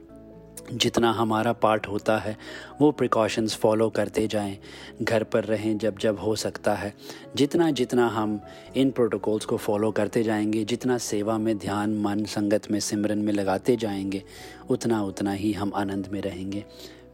जितना 0.72 1.12
हमारा 1.12 1.52
पार्ट 1.52 1.86
होता 1.86 2.18
है, 2.18 2.36
वो 2.80 2.90
प्रिकॉशंस 2.90 3.56
फॉलो 3.56 3.90
करते 3.90 4.26
जाएँ। 4.26 4.58
घर 5.02 5.22
पर 5.22 5.44
रहें 5.44 5.78
जब 5.78 5.98
जब 5.98 6.18
हो 6.18 6.36
सकता 6.36 6.74
है। 6.74 6.94
जितना 7.36 7.70
जितना 7.70 8.06
हम 8.08 8.40
इन 8.76 8.90
प्रोटोकॉल्स 8.90 9.44
को 9.44 9.56
फॉलो 9.56 9.90
करते 9.90 10.22
जाएँगे, 10.22 10.64
जितना 10.64 10.98
सेवा 10.98 11.38
में 11.38 11.58
ध्यान, 11.58 11.98
मन, 11.98 12.24
संगत 12.24 12.70
में 12.70 12.80
सिमरन 12.80 13.18
में 13.18 13.32
लगाते 13.32 13.76
जाएँगे, 13.76 14.24
उतना 14.70 15.02
उतना 15.02 15.32
ही 15.32 15.52
हम 15.52 15.72
आनंद 15.74 16.08
में 16.12 16.20
रहेंगे। 16.20 16.64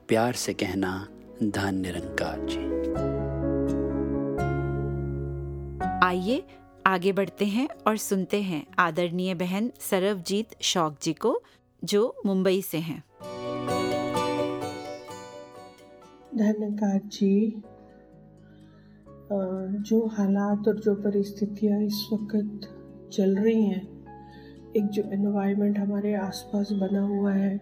प्यार 0.09 0.33
से 0.33 0.53
कहना, 0.53 1.09
धन 1.43 1.75
निरंकार 1.75 2.41
जी। 2.43 2.85
आइए, 6.07 6.43
आगे 6.87 7.13
बढ़ते 7.13 7.45
हैं 7.45 7.69
और 7.87 7.97
सुनते 7.97 8.43
हैं 8.43 8.67
आदरणीय 8.79 9.35
बहन 9.35 9.73
सरवजीत 9.81 10.49
शौक 10.61 10.97
जी 11.03 11.13
को 11.13 11.43
जो 11.85 12.17
मुंबई 12.27 12.63
से 12.63 12.79
हैं। 12.79 13.05
धन्यकार 16.37 17.01
जी। 17.05 17.63
जो 19.81 20.07
हालात 20.07 20.69
और 20.69 20.81
जो 20.81 20.95
परिस्थितियाँ 20.95 21.81
इस 21.83 22.09
वक्त 22.13 22.69
चल 23.13 23.37
रही 23.37 23.67
हैं, 23.67 23.83
एक 24.77 24.87
जो 24.87 25.03
एनवायरनमेंट 25.13 25.79
हमारे 25.79 26.15
आसपास 26.15 26.73
बना 26.73 27.03
हुआ 27.03 27.33
है, 27.33 27.61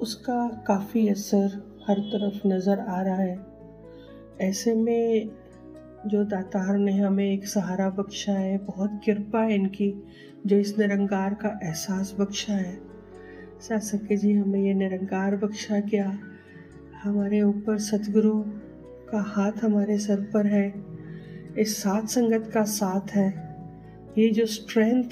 उसका 0.00 0.48
काफ़ी 0.66 1.08
असर 1.08 1.46
हर 1.88 1.98
तरफ़ 1.98 2.46
नज़र 2.46 2.80
आ 2.80 3.02
रहा 3.02 3.16
है। 3.16 3.46
ऐसे 4.40 4.74
में 4.74 5.30
जो 6.06 6.24
दातार 6.24 6.78
ने 6.78 6.92
हमें 6.92 7.32
एक 7.32 7.46
सहारा 7.48 7.90
बख्शा 7.90 8.32
है, 8.32 8.58
बहुत 8.58 9.00
कृपा 9.06 9.40
है 9.40 9.54
इनकी, 9.54 10.04
जो 10.46 10.56
इस 10.56 10.78
निरंकार 10.78 11.34
का 11.34 11.58
एहसास 11.62 12.16
बख्शा 12.20 12.52
है। 12.52 12.87
सासके 13.60 14.16
जी, 14.16 14.32
हमें 14.32 14.60
ये 14.60 14.74
निरंकार 14.74 15.36
बख्शा 15.36 15.80
क्या। 15.80 16.18
हमारे 17.02 17.42
ऊपर 17.42 17.78
सतगुरु 17.78 18.42
का 19.10 19.20
हाथ 19.20 19.52
हमारे 19.62 19.98
सर 19.98 20.20
पर 20.20 20.46
है। 20.46 20.74
इस 21.58 21.76
साथ 21.76 22.06
संगत 22.06 22.50
का 22.54 22.62
साथ 22.62 23.10
है। 23.10 23.56
ये 24.18 24.28
जो 24.28 24.46
स्ट्रेंथ 24.46 25.04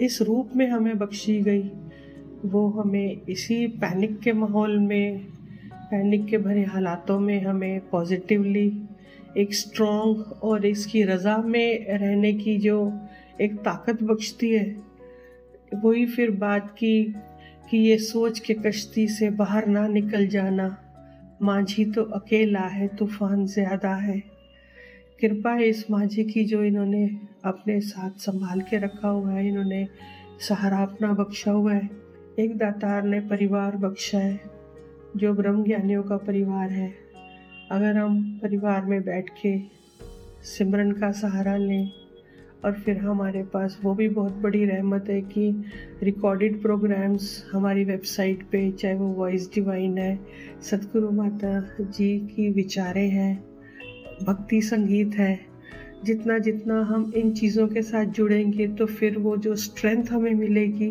इस 0.00 0.22
रूप 0.22 0.50
में 0.56 0.68
हमें 0.68 0.98
बख्शी 0.98 1.40
गई, 1.40 1.70
वो 2.44 2.68
हमें 2.68 3.20
इसी 3.28 3.66
पैनिक 3.66 4.20
के 4.20 4.32
माहौल 4.32 4.78
में 4.78 5.18
पैनिक 5.74 6.26
के 6.26 6.38
भरे 6.38 6.64
हालातों 6.64 7.20
में 7.20 7.44
हमें 7.44 7.80
पॉजिटिवली 7.80 8.82
एक 9.36 9.54
स्ट्रॉन्ग 9.54 10.18
और 10.42 10.66
इसकी 10.66 11.02
रज़ा 11.02 11.38
में 11.38 11.98
रहने 11.98 12.32
की 12.32 12.56
जो 12.56 13.00
एक 13.40 13.56
ताकत 13.56 14.02
बख्शती 14.02 14.50
है। 14.50 14.85
वही 15.74 16.06
फिर 16.06 16.30
बात 16.30 16.70
की 16.70 17.14
कि 17.70 17.78
ये 17.78 17.98
सोच 17.98 18.38
के 18.38 18.54
कश्ती 18.54 19.08
से 19.08 19.30
बाहर 19.30 19.66
ना 19.66 19.86
निकल 19.88 20.26
जाना। 20.26 20.76
माझी 21.42 21.84
तो 21.84 22.02
अकेला 22.02 22.60
है, 22.60 22.88
तूफ़ान 22.88 23.46
ज़्यादा 23.46 23.94
है। 23.94 24.22
कृपा 25.20 25.52
है 25.52 25.68
इस 25.68 25.90
माझी 25.90 26.24
की 26.24 26.44
जो 26.44 26.64
इन्होंने 26.64 27.04
अपने 27.44 27.80
साथ 27.80 28.10
संभाल 28.10 28.60
के 28.60 28.78
रखा 28.78 29.08
हुआ 29.08 29.32
है, 29.32 29.48
इन्होंने 29.48 29.88
सहारा 30.48 30.78
अपना 30.78 31.12
बख्शा 31.12 31.50
हुआ 31.50 31.72
है। 31.72 31.90
एक 32.38 32.56
दातार 32.58 33.02
ने 33.02 33.20
परिवार 33.20 33.76
बख्शा 33.76 34.18
है, 34.18 34.40
जो 35.16 35.34
ब्रह्म 35.34 35.64
ज्ञानियों 35.64 36.02
का 36.02 36.16
परिवार 36.16 36.70
है। 36.70 36.94
अगर 37.70 37.96
हम 37.96 38.38
परिवार 38.42 38.84
में 38.84 39.00
बैठ 39.02 39.28
के 39.28 39.58
सिमरन 40.42 40.92
का 40.92 41.10
सहारा 41.12 41.56
लें 41.56 41.90
और 42.64 42.72
फिर 42.74 42.98
हमारे 42.98 43.42
पास 43.44 43.78
वो 43.82 43.94
भी 43.94 44.08
बहुत 44.08 44.36
बड़ी 44.36 44.64
रहमत 44.64 45.08
है 45.08 45.20
कि 45.22 45.50
रिकॉर्डेड 46.02 46.60
प्रोग्राम्स 46.62 47.44
हमारी 47.52 47.84
वेबसाइट 47.84 48.42
पे, 48.42 48.70
चाहे 48.70 48.94
वो 48.94 49.06
वॉइस 49.06 49.50
डिवाइन 49.54 49.98
है, 49.98 50.18
सतगुरु 50.62 51.10
माता 51.10 51.60
जी 51.80 52.18
की 52.26 52.48
विचारें 52.52 53.08
हैं, 53.08 53.44
भक्ति 54.22 54.60
संगीत 54.62 55.14
है, 55.14 55.38
जितना 56.04 56.38
जितना 56.38 56.80
हम 56.82 57.12
इन 57.16 57.32
चीज़ों 57.32 57.68
के 57.68 57.82
साथ 57.82 58.04
जुड़ेंगे 58.04 58.66
तो 58.68 58.86
फिर 58.86 59.18
वो 59.18 59.36
जो 59.36 59.54
स्ट्रेंथ 59.56 60.10
हमें 60.10 60.34
मिलेगी 60.34 60.90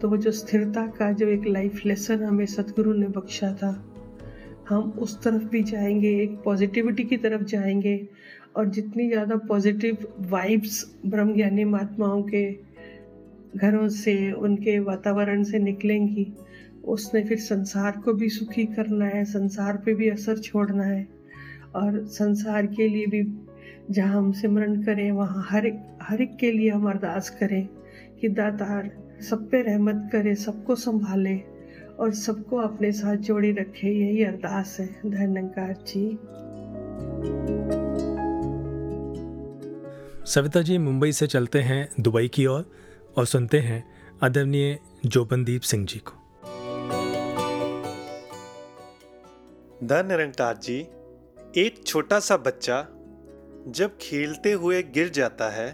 तो 0.00 0.08
वो 0.08 0.16
जो 0.16 0.30
स्थिरता 0.30 0.86
का 0.88 1.12
जो 1.12 1.28
एक 1.28 1.46
लाइफ 1.46 1.84
लेसन 1.86 2.22
हमें 2.22 2.46
सतगुरु 2.46 2.92
ने 2.92 3.06
बख्शा 3.08 3.52
था, 3.52 3.72
हम 4.68 4.90
उस 4.98 5.22
तरफ़ 5.22 5.44
भी 5.44 5.62
जाएँगे, 5.62 6.08
एक 6.22 6.38
पॉजिटिविटी 6.44 7.04
की 7.04 7.16
तरफ़ 7.16 7.42
जाएँगे 7.42 7.96
और 8.56 8.68
जितनी 8.68 9.08
ज़्यादा 9.08 9.36
पॉजिटिव 9.36 10.06
वाइब्स 10.20 10.84
ब्रह्म 11.06 11.34
ज्ञानी 11.34 11.64
महात्माओं 11.64 12.22
के 12.22 12.52
घरों 13.56 13.88
से, 13.88 14.32
उनके 14.32 14.78
वातावरण 14.78 15.42
से 15.42 15.58
निकलेंगी, 15.58 16.32
उसने 16.84 17.24
फिर 17.24 17.38
संसार 17.38 18.00
को 18.04 18.12
भी 18.12 18.28
सुखी 18.28 18.64
करना 18.66 19.06
है, 19.06 19.24
संसार 19.24 19.76
पे 19.76 19.94
भी 19.94 20.08
असर 20.08 20.38
छोड़ना 20.38 20.84
है। 20.84 21.06
और 21.74 22.04
संसार 22.06 22.66
के 22.66 22.88
लिए 22.88 23.06
भी 23.06 23.22
जहाँ 23.90 24.16
हम 24.16 24.32
सिमरन 24.32 24.82
करें, 24.82 25.10
वहाँ 25.12 25.46
हर 25.50 25.66
एक 25.66 25.80
हर 26.02 26.22
एक 26.22 26.36
के 26.36 26.52
लिए 26.52 26.70
हम 26.70 26.90
अरदास 26.90 27.30
करें 27.30 27.68
कि 28.20 28.28
दातार 28.28 28.90
सब 29.20 29.50
पे 29.50 29.62
रहमत 29.62 30.08
करे, 30.12 30.34
सबको 30.34 30.74
संभाले 30.74 31.36
और 32.00 32.12
सबको 32.12 32.56
अपने 32.56 32.92
साथ 32.92 33.16
जोड़े 33.16 33.52
रखे। 33.52 33.88
यही 33.88 34.24
अरदास 34.24 34.76
है, 34.80 34.86
धन्यकार 35.06 35.74
जी। 35.86 36.18
सविता 40.26 40.62
जी 40.62 40.78
मुंबई 40.78 41.12
से 41.12 41.26
चलते 41.26 41.60
हैं 41.60 41.92
दुबई 42.00 42.28
की 42.28 42.46
ओर 42.46 42.70
और, 43.16 43.26
सुनते 43.26 43.60
हैं 43.60 43.84
आदरणीय 44.22 44.78
जोबनदीप 45.06 45.62
सिंह 45.62 45.86
जी 45.86 45.98
को। 45.98 46.12
धन 49.86 50.06
निरंकार 50.06 50.56
जी 50.56 50.76
एक 51.56 51.84
छोटा 51.86 52.20
सा 52.20 52.36
बच्चा 52.36 52.86
जब 53.68 53.98
खेलते 54.00 54.52
हुए 54.52 54.82
गिर 54.82 55.08
जाता 55.08 55.50
है 55.50 55.70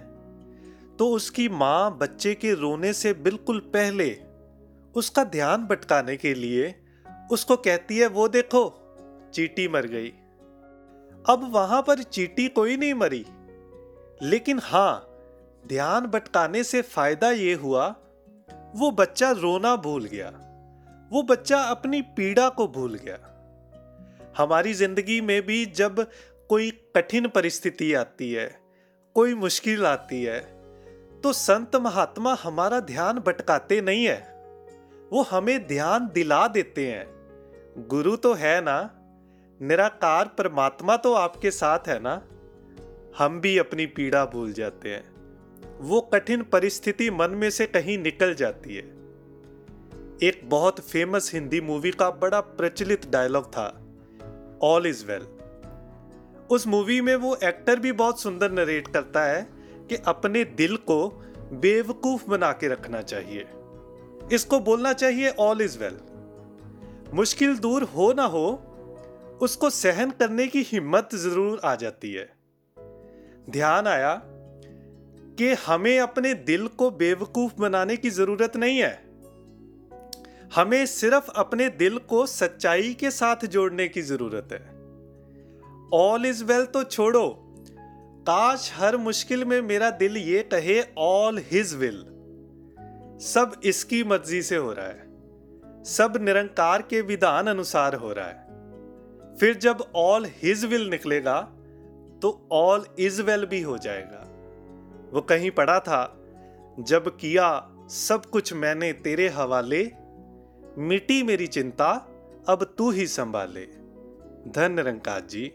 तो 0.97 1.11
उसकी 1.11 1.49
माँ 1.49 1.99
बच्चे 1.99 2.35
के 2.35 2.55
रोने 2.55 2.93
से 2.93 3.13
बिल्कुल 3.13 3.59
पहले 3.59 4.17
उसका 4.95 5.25
ध्यान 5.25 5.67
भटकाने 5.67 6.17
के 6.17 6.35
लिए 6.35 6.75
उसको 7.33 7.57
कहती 7.57 7.99
है 7.99 8.07
वो 8.07 8.29
देखो 8.29 8.63
चीटी 9.35 9.69
मर 9.69 9.87
गई। 9.87 10.09
अब 11.29 11.51
वहाँ 11.55 11.83
पर 11.83 12.03
चीटी 12.03 12.49
कोई 12.49 12.77
नहीं 12.77 12.95
मरी। 12.95 13.27
लेकिन 14.23 14.61
हाँ 14.63 15.07
ध्यान 15.65 16.07
भटकाने 16.07 16.63
से 16.65 16.83
फ़ायदा 16.83 17.31
ये 17.31 17.55
हुआ, 17.55 17.87
वो 18.75 18.91
बच्चा 18.91 19.31
रोना 19.31 19.75
भूल 19.77 20.05
गया। 20.05 20.29
वो 21.11 21.23
बच्चा 21.23 21.59
अपनी 21.61 22.01
पीड़ा 22.17 22.49
को 22.49 22.67
भूल 22.69 22.95
गया। 22.95 23.19
हमारी 24.37 24.73
ज़िंदगी 24.75 25.21
में 25.21 25.41
भी 25.43 25.65
जब 25.67 26.07
कोई 26.51 26.71
कठिन 26.97 27.29
परिस्थिति 27.29 27.93
आती 27.95 28.33
है, 28.33 28.49
कोई 29.17 29.35
मुश्किल 29.35 29.87
आती 29.87 30.23
है 30.25 30.41
तो 31.21 31.33
संत 31.33 31.77
महात्मा 31.77 32.37
हमारा 32.43 32.81
ध्यान 32.81 33.19
भटकाते 33.19 33.81
नहीं 33.81 34.05
है। 34.05 34.19
वो 35.13 35.23
हमें 35.23 35.67
ध्यान 35.67 36.09
दिला 36.15 36.47
देते 36.49 36.87
हैं। 36.87 37.87
गुरु 37.89 38.17
तो 38.17 38.33
है 38.35 38.61
ना? 38.61 38.79
निराकार 39.61 40.29
परमात्मा 40.39 40.97
तो 40.97 41.13
आपके 41.15 41.51
साथ 41.51 41.89
है 41.89 41.99
ना? 42.01 42.15
हम 43.19 43.41
भी 43.41 43.57
अपनी 43.59 43.87
पीड़ा 43.87 44.25
भूल 44.25 44.53
जाते 44.53 44.89
हैं। 44.89 45.05
वो 45.81 46.01
कठिन 46.01 46.43
परिस्थिति 46.43 47.11
मन 47.11 47.31
में 47.31 47.51
से 47.51 47.67
कहीं 47.67 47.99
निकल 47.99 48.35
जाती 48.35 48.77
है। 48.77 48.83
एक 50.23 50.41
बहुत 50.45 50.81
फ़ेमस 50.81 51.31
हिंदी 51.35 51.61
मूवी 51.61 51.91
का 51.91 52.11
बड़ा 52.11 52.41
प्रचलित 52.41 53.09
डायलॉग 53.11 53.47
था 53.49 53.67
ऑल 54.63 54.87
इज़ 54.87 55.05
वेल 55.07 55.27
उस 56.51 56.67
मूवी 56.67 57.01
में 57.01 57.15
वो 57.17 57.37
एक्टर 57.45 57.81
भी 57.81 57.93
बहुत 57.93 58.21
सुंदर 58.21 58.53
नरेट 58.53 58.89
करता 58.89 59.25
है 59.25 59.47
कि 59.89 59.97
अपने 60.07 60.45
दिल 60.45 60.77
को 60.77 61.09
बेवकूफ़ 61.53 62.29
बना 62.31 62.53
के 62.53 62.69
रखना 62.69 63.03
चाहिए। 63.03 63.47
इसको 64.33 64.61
बोलना 64.61 64.93
चाहिए 64.93 65.31
ऑल 65.39 65.63
इज़ 65.63 65.79
वेल 65.79 65.99
मुश्किल 67.15 67.57
दूर 67.59 67.83
हो 67.83 68.13
ना 68.13 68.25
हो, 68.25 68.47
उसको 69.43 69.71
सहन 69.71 70.11
करने 70.11 70.47
की 70.47 70.63
हिम्मत 70.63 71.15
ज़रूर 71.15 71.61
आ 71.65 71.75
जाती 71.75 72.13
है। 72.13 72.29
ध्यान 73.51 73.87
आया 73.87 74.23
कि 75.39 75.53
हमें 75.67 76.01
अपने 76.01 76.35
दिल 76.35 76.67
को 76.69 76.91
बेवकूफ़ 76.91 77.53
बनाने 77.59 77.97
की 77.97 78.11
ज़रूरत 78.11 78.57
नहीं 78.57 78.79
है। 78.79 79.11
हमें 80.55 80.87
सिर्फ़ 80.87 81.31
अपने 81.37 81.69
दिल 81.69 81.99
को 81.99 82.27
सच्चाई 82.27 82.95
के 82.95 83.11
साथ 83.11 83.47
जोड़ने 83.47 83.89
की 83.89 84.03
ज़रूरत 84.03 84.49
है। 84.53 84.61
ऑल 85.95 86.27
इज़ 86.27 86.45
वेल 86.45 86.65
तो 86.65 86.85
छोड़ो। 86.85 87.47
काश 88.21 88.73
हर 88.75 88.97
मुश्किल 88.97 89.45
में 89.45 89.61
मेरा 89.63 89.91
दिल 89.91 90.17
ये 90.17 90.43
कहे 90.43 90.83
ऑल 90.99 91.39
हिज 91.39 91.75
विल 91.75 92.05
सब 93.21 93.61
इसकी 93.65 94.05
मर्ज़ी 94.05 94.43
से 94.43 94.57
हो 94.57 94.73
रहा 94.73 94.87
है। 94.87 95.11
सब 95.85 96.13
निरंकार 96.21 96.83
के 96.83 97.01
विधान 97.01 97.47
अनुसार 97.47 97.95
हो 97.95 98.13
रहा 98.13 98.27
है। 98.27 98.47
फिर 99.37 99.55
जब 99.55 99.85
ऑल 99.95 100.27
हिज 100.43 100.65
विल 100.65 100.89
निकलेगा 100.91 101.53
तो 102.23 102.49
ऑल 102.53 102.85
इज़ 102.99 103.23
वेल 103.23 103.47
भी 103.47 103.61
हो 103.61 103.79
जाएगा। 103.79 104.27
वो 105.13 105.21
कहीं 105.21 105.51
पढ़ा 105.51 105.81
था, 105.81 106.17
जब 106.81 107.17
किया 107.17 107.71
सब 107.89 108.25
कुछ 108.25 108.53
मैंने 108.53 108.93
तेरे 108.93 109.29
हवाले, 109.29 109.93
मिटी 110.79 111.23
मेरी 111.23 111.47
चिंता 111.47 112.09
अब 112.49 112.75
तू 112.79 112.91
ही 112.91 113.07
संभाले। 113.07 113.69
धन 114.49 114.73
निरंकार 114.73 115.21
जी। 115.21 115.53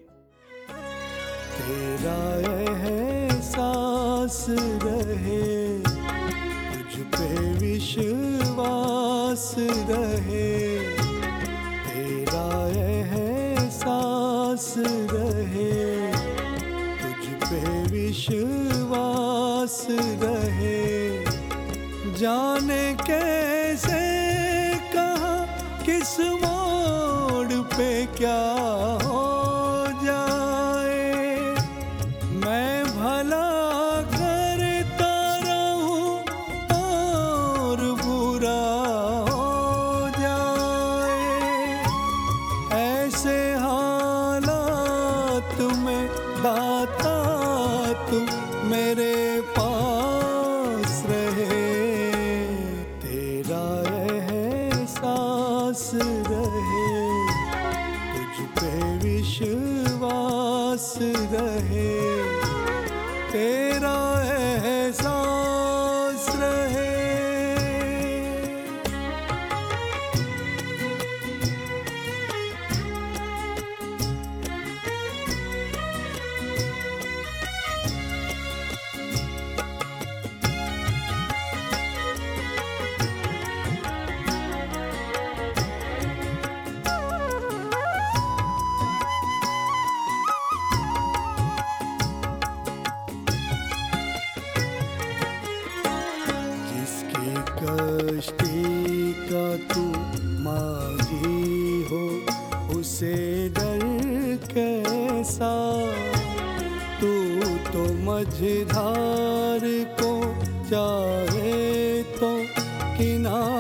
तेरा 1.62 3.42
सांस 3.42 4.46
रहे 4.50 5.66
पे 6.98 7.54
विश्वास 7.54 9.56
रहे। 9.58 10.84
तेरा 11.64 12.68
एहसास 12.68 14.74
रहे। 14.78 15.12
तुझ 15.12 16.05
विश्वास 18.16 19.76
रहे। 20.24 20.84
जाने 22.20 22.84
कैसे 23.02 24.04
कहा 24.94 25.34
किस 25.86 26.14
मोड़ 26.44 27.60
पे 27.76 27.90
क्या 28.18 28.40
मझधार 108.66 109.62
को 110.02 110.12
चाहे 110.70 112.04
तो 112.18 112.30
किनारा 112.98 113.55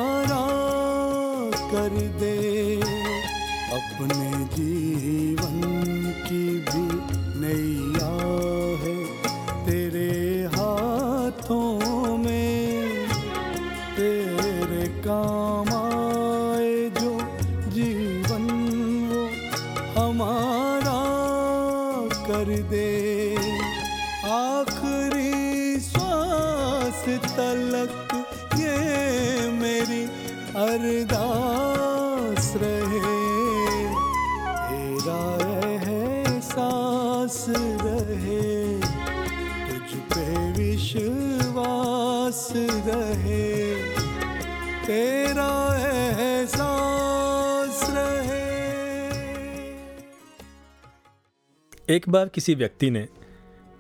एक 51.95 52.07
बार 52.09 52.29
किसी 52.29 52.53
व्यक्ति 52.55 52.89
ने 52.91 53.07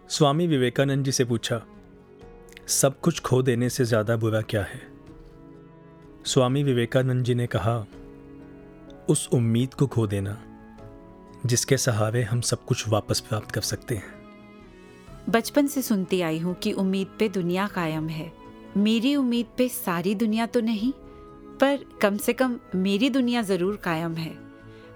स्वामी 0.09 0.45
विवेकानंद 0.47 1.05
जी 1.05 1.11
से 1.11 1.23
पूछा, 1.25 1.61
सब 2.67 2.99
कुछ 2.99 3.19
खो 3.19 3.41
देने 3.41 3.69
से 3.69 3.85
ज़्यादा 3.85 4.15
बुरा 4.15 4.41
क्या 4.41 4.61
है? 4.63 4.79
स्वामी 6.25 6.61
विवेकानंद 6.63 7.23
जी 7.25 7.35
ने 7.35 7.47
कहा, 7.47 7.75
उस 9.09 9.27
उम्मीद 9.33 9.73
को 9.73 9.87
खो 9.87 10.05
देना, 10.07 10.37
जिसके 11.45 11.77
सहारे 11.77 12.21
हम 12.23 12.41
सब 12.41 12.63
कुछ 12.65 12.87
वापस 12.87 13.19
प्राप्त 13.19 13.51
कर 13.51 13.61
सकते 13.61 13.95
हैं। 13.95 14.13
बचपन 15.29 15.67
से 15.67 15.81
सुनती 15.81 16.21
आई 16.21 16.39
हूँ 16.39 16.53
कि 16.53 16.71
उम्मीद 16.73 17.07
पे 17.19 17.29
दुनिया 17.29 17.67
कायम 17.67 18.07
है। 18.09 18.31
मेरी 18.77 19.15
उम्मीद 19.15 19.47
पे 19.57 19.67
सारी 19.69 20.15
दुनिया 20.15 20.45
तो 20.45 20.61
नहीं, 20.61 20.91
पर 21.61 21.85
कम 22.01 22.17
से 22.17 22.33
कम 22.33 22.59
मेरी 22.75 23.09
दुनिया 23.09 23.41
ज़रूर 23.41 23.75
कायम 23.75 24.15
है। 24.15 24.33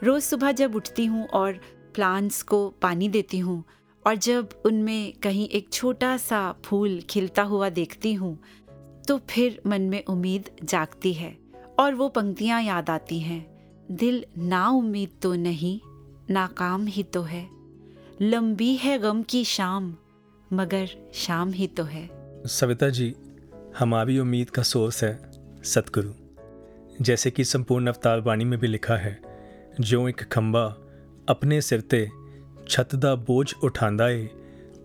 रोज़ 0.04 0.24
सुबह 0.24 0.52
जब 0.52 0.76
उठती 0.76 1.06
हूँ 1.06 1.28
और 1.28 1.60
प्लांट्स 1.96 2.42
को 2.44 2.68
पानी 2.82 3.10
देती 3.10 3.40
हूँ 3.40 3.64
और 4.06 4.16
जब 4.16 4.50
उनमें 4.66 5.14
कहीं 5.24 5.48
एक 5.50 5.70
छोटा 5.74 6.16
सा 6.18 6.52
फूल 6.66 7.00
खिलता 7.10 7.44
हुआ 7.44 7.70
देखती 7.70 8.14
हूँ 8.14 8.38
तो 9.08 9.18
फिर 9.30 9.62
मन 9.68 9.82
में 9.82 10.04
उम्मीद 10.06 10.50
जागती 10.64 11.14
है 11.14 11.36
और 11.80 11.96
वो 11.96 12.08
पंक्तियाँ 12.10 12.62
याद 12.64 12.90
आती 12.90 13.20
हैं। 13.20 13.46
दिल 13.92 14.24
ना 14.38 14.68
उम्मीद 14.70 15.10
तो 15.22 15.34
नहीं 15.36 15.80
नाकाम 16.30 16.86
ही 16.88 17.04
तो 17.04 17.22
है। 17.22 17.48
लंबी 18.22 18.76
है 18.76 18.98
गम 19.00 19.22
की 19.24 19.44
शाम, 19.46 19.94
मगर 20.54 20.90
शाम 21.14 21.52
ही 21.52 21.68
तो 21.68 21.84
है। 21.84 22.10
सविता 22.48 22.90
जी, 22.90 23.14
हमारी 23.80 24.20
उम्मीद 24.20 24.50
का 24.50 24.64
सोर्स 24.64 25.04
है 25.04 25.14
सतगुरु। 25.64 26.14
जैसे 27.02 27.32
कि 27.32 27.44
संपूर्ण 27.46 27.88
अवतार 27.88 28.22
वाणी 28.22 28.46
में 28.46 28.60
भी 28.60 28.68
लिखा 28.68 28.98
है 28.98 29.20
जो 29.80 30.08
एक 30.10 30.22
खंबा 30.24 30.68
ਆਪਣੇ 31.29 31.61
ਸਿਰ 31.61 31.81
ਤੇ 31.81 32.07
ਛੱਤ 32.67 32.95
ਦਾ 32.97 33.15
ਬੋਝ 33.15 33.53
ਉਠਾਉਂਦਾ 33.63 34.09
ਏ 34.11 34.27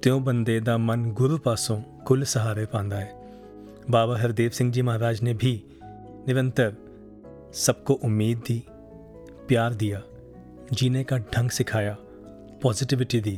ਤਿਉ 0.01 0.19
ਬੰਦੇ 0.19 0.59
ਦਾ 0.59 0.77
ਮਨ 0.77 1.11
ਗੁਰੂ 1.11 1.37
ਪਾਸੋਂ 1.37 1.81
ਕੁੱਲ 2.05 2.23
ਸਹਾਰੇ 2.23 2.65
ਪਾਉਂਦਾ 2.65 2.99
ਹੈ 2.99 3.19
बाबा 3.89 4.17
हरदेव 4.17 4.49
सिंह 4.49 4.71
जी 4.71 4.81
महाराज 4.81 5.21
ने 5.23 5.33
भी 5.33 5.51
निरंतर 6.27 6.75
सबको 7.53 7.93
उम्मीद 8.03 8.37
दी 8.47 8.61
प्यार 9.47 9.73
दिया 9.73 10.01
जीने 10.73 11.03
का 11.03 11.17
ढंग 11.33 11.49
सिखाया 11.49 11.95
पॉजिटिविटी 12.63 13.19
दी 13.19 13.35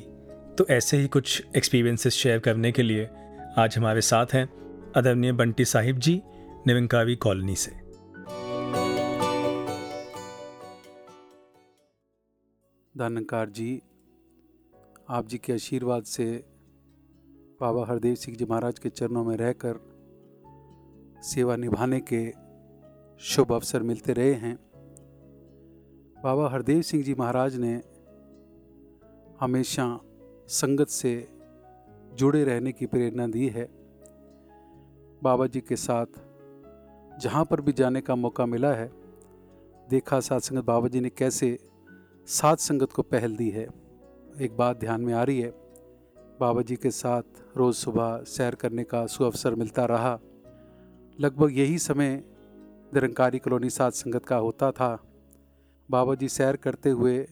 तो 0.58 0.66
ऐसे 0.70 0.98
ही 0.98 1.08
कुछ 1.08 1.42
एक्सपीरियंसेस 1.58 2.14
शेयर 2.14 2.40
करने 2.40 2.72
के 2.72 2.84
लिए 2.84 3.08
आज 3.58 3.78
हमारे 3.78 4.02
साथ 4.02 4.34
हैं 4.34 4.48
आदरणीय 4.98 5.32
बंटी 5.34 5.66
साहिब 5.66 6.00
जी 6.00 6.22
निरंकारी 6.68 7.16
कॉलोनी 7.18 7.56
से 7.56 7.72
दानकार 12.97 13.49
जी, 13.51 13.83
आप 15.09 15.27
जी 15.27 15.39
के 15.39 15.53
आशीर्वाद 15.53 16.03
से 16.03 16.45
बाबा 17.61 17.85
हरदेव 17.87 18.15
सिंह 18.15 18.37
जी 18.37 18.45
महाराज 18.45 18.79
के 18.79 18.89
चरणों 18.89 19.25
में 19.25 19.37
रहकर 19.37 19.81
सेवा 21.23 21.57
निभाने 21.57 22.01
के 22.13 22.33
शुभ 23.21 23.53
अवसर 23.53 23.83
मिलते 23.83 24.13
रहे 24.13 24.33
हैं। 24.35 24.55
बाबा 26.25 26.49
हरदेव 26.49 26.83
सिंह 26.83 27.03
जी 27.03 27.15
महाराज 27.15 27.57
ने 27.57 27.75
हमेशा 29.41 30.01
संगत 30.49 30.89
से 30.89 31.29
जुड़े 32.15 32.45
रहने 32.45 32.73
की 32.73 32.87
प्रेरणा 32.87 33.27
दी 33.27 33.49
है। 33.49 33.69
बाबा 35.23 35.47
जी 35.47 35.61
के 35.61 35.77
साथ 35.77 36.21
जहाँ 37.21 37.45
पर 37.45 37.61
भी 37.61 37.73
जाने 37.73 38.01
का 38.01 38.15
मौका 38.15 38.47
मिला 38.47 38.75
है, 38.75 38.91
देखा 39.91 40.21
साथ 40.21 40.41
संगत 40.41 40.65
बाबा 40.65 40.89
जी 40.89 41.01
ने 41.01 41.11
कैसे 41.11 41.59
साथ 42.29 42.57
संगत 42.57 42.93
को 42.93 43.03
पहल 43.03 43.37
दी 43.37 43.51
है। 43.51 43.69
एक 44.41 44.57
बात 44.57 44.77
ध्यान 44.77 45.01
में 45.01 45.15
आ 45.15 45.23
रही 45.23 45.41
है। 45.41 45.51
बाबा 46.41 46.63
जी 46.63 46.77
के 46.77 46.91
साथ 46.91 47.23
रोज़ 47.57 47.77
सुबह 47.77 48.25
सैर 48.25 48.55
करने 48.55 48.85
का 48.85 49.07
सुअवसर 49.07 49.55
मिलता 49.55 49.85
रहा। 49.85 50.19
लगभग 51.21 51.59
यही 51.59 51.79
समय 51.79 52.25
निरंकारी 52.95 53.39
कॉलोनी 53.39 53.71
साथ 53.71 53.91
संगत 53.91 54.27
का 54.27 54.37
होता 54.37 54.71
था। 54.71 55.05
बाबा 55.91 56.15
जी 56.15 56.29
सैर 56.29 56.57
करते 56.57 56.91
हुए 56.91 57.29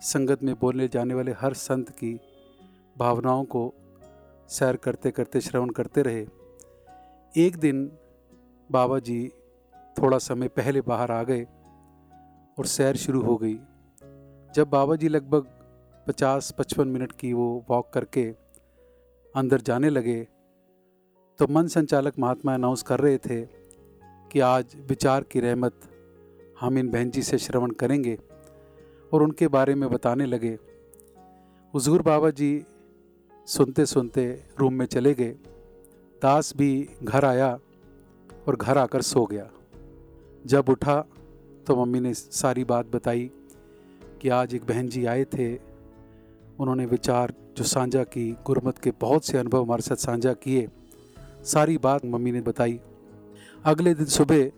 संगत 0.00 0.42
में 0.42 0.54
बोलने 0.60 0.88
जाने 0.88 1.14
वाले 1.14 1.32
हर 1.32 1.54
संत 1.54 1.90
की 1.90 2.20
भावनाओं 2.98 3.44
को 3.44 3.74
सैर 4.48 4.76
करते 4.76 5.10
करते 5.10 5.40
श्रवण 5.40 5.70
करते 5.70 6.02
रहे। 6.02 6.26
एक 7.36 7.56
दिन 7.56 7.92
बाबा 8.70 8.98
जी 8.98 9.32
थोड़ा 9.98 10.18
समय 10.18 10.48
पहले 10.48 10.80
बाहर 10.80 11.12
आ 11.12 11.22
गए 11.22 11.44
और 12.58 12.66
सैर 12.66 12.96
शुरू 12.96 13.22
हो 13.22 13.36
गई। 13.36 13.58
जब 14.54 14.68
बाबा 14.68 14.96
जी 14.96 15.08
लगभग 15.08 15.46
पचास 16.06 16.50
पचपन 16.58 16.88
मिनट 16.88 17.12
की 17.12 17.32
वो 17.32 17.64
वॉक 17.70 17.90
करके 17.94 18.34
अंदर 19.34 19.60
जाने 19.60 19.90
लगे 19.90 20.28
तो 21.38 21.46
मन 21.50 21.66
संचालक 21.66 22.18
महात्मा 22.18 22.54
अनाउंस 22.54 22.82
कर 22.82 23.00
रहे 23.00 23.18
थे 23.18 23.42
कि 24.32 24.40
आज 24.40 24.76
विचार 24.88 25.22
की 25.22 25.40
रहमत 25.40 25.72
हम 26.60 26.78
इन 26.78 26.88
बहन 26.88 27.10
जी 27.10 27.22
से 27.22 27.38
श्रवण 27.38 27.70
करेंगे 27.70 28.18
और 29.12 29.22
उनके 29.22 29.48
बारे 29.48 29.74
में 29.74 29.90
बताने 29.90 30.26
लगे। 30.26 30.58
हजूर 31.76 32.02
बाबा 32.02 32.30
जी 32.30 32.64
सुनते 33.46 33.86
सुनते 33.86 34.44
रूम 34.58 34.74
में 34.74 34.86
चले 34.86 35.14
गए। 35.14 35.30
दास 36.22 36.56
भी 36.56 36.88
घर 37.02 37.24
आया 37.24 37.58
और 38.48 38.56
घर 38.56 38.78
आकर 38.78 39.02
सो 39.02 39.26
गया। 39.26 39.50
जब 40.46 40.68
उठा 40.68 41.04
तो 41.66 41.76
मम्मी 41.76 42.00
ने 42.00 42.14
सारी 42.14 42.64
बात 42.64 42.86
बताई 42.86 43.30
कि 44.20 44.28
आज 44.28 44.54
एक 44.54 44.64
बहन 44.64 44.88
जी 44.88 45.04
आए 45.04 45.24
थे। 45.24 45.54
उन्होंने 46.60 46.86
विचार 46.86 47.32
जो 47.56 47.64
साझा 47.64 48.02
की, 48.04 48.30
गुरमत 48.46 48.78
के 48.78 48.90
बहुत 49.00 49.24
से 49.24 49.38
अनुभव 49.38 49.62
हमारे 49.62 49.82
साथ 49.82 49.96
साझा 49.96 50.32
किए। 50.34 50.68
सारी 51.44 51.78
बात 51.78 52.04
मम्मी 52.04 52.32
ने 52.32 52.40
बताई। 52.40 52.80
अगले 53.64 53.94
दिन 53.94 54.06
सुबह 54.06 54.50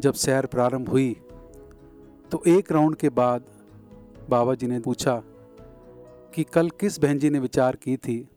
जब 0.00 0.14
सैर 0.14 0.46
प्रारंभ 0.46 0.88
हुई 0.88 1.12
तो 2.30 2.42
एक 2.46 2.72
राउंड 2.72 2.96
के 2.96 3.08
बाद 3.08 3.44
बाबा 4.30 4.54
जी 4.54 4.66
ने 4.66 4.80
पूछा 4.80 5.22
कि 6.34 6.44
कल 6.44 6.70
किस 6.70 6.98
बहन 7.00 7.18
जी 7.18 7.30
ने 7.30 7.38
विचार 7.38 7.76
की 7.76 7.96
थी? 7.96 8.28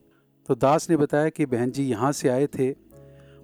तो 0.50 0.56
दास 0.56 0.90
ने 0.90 0.98
बताया 0.98 1.30
कि 1.30 1.46
बहन 1.46 1.72
जी 1.72 1.84
यहाँ 1.84 2.12
से 2.12 2.30
आए 2.30 2.48
थे 2.48 2.72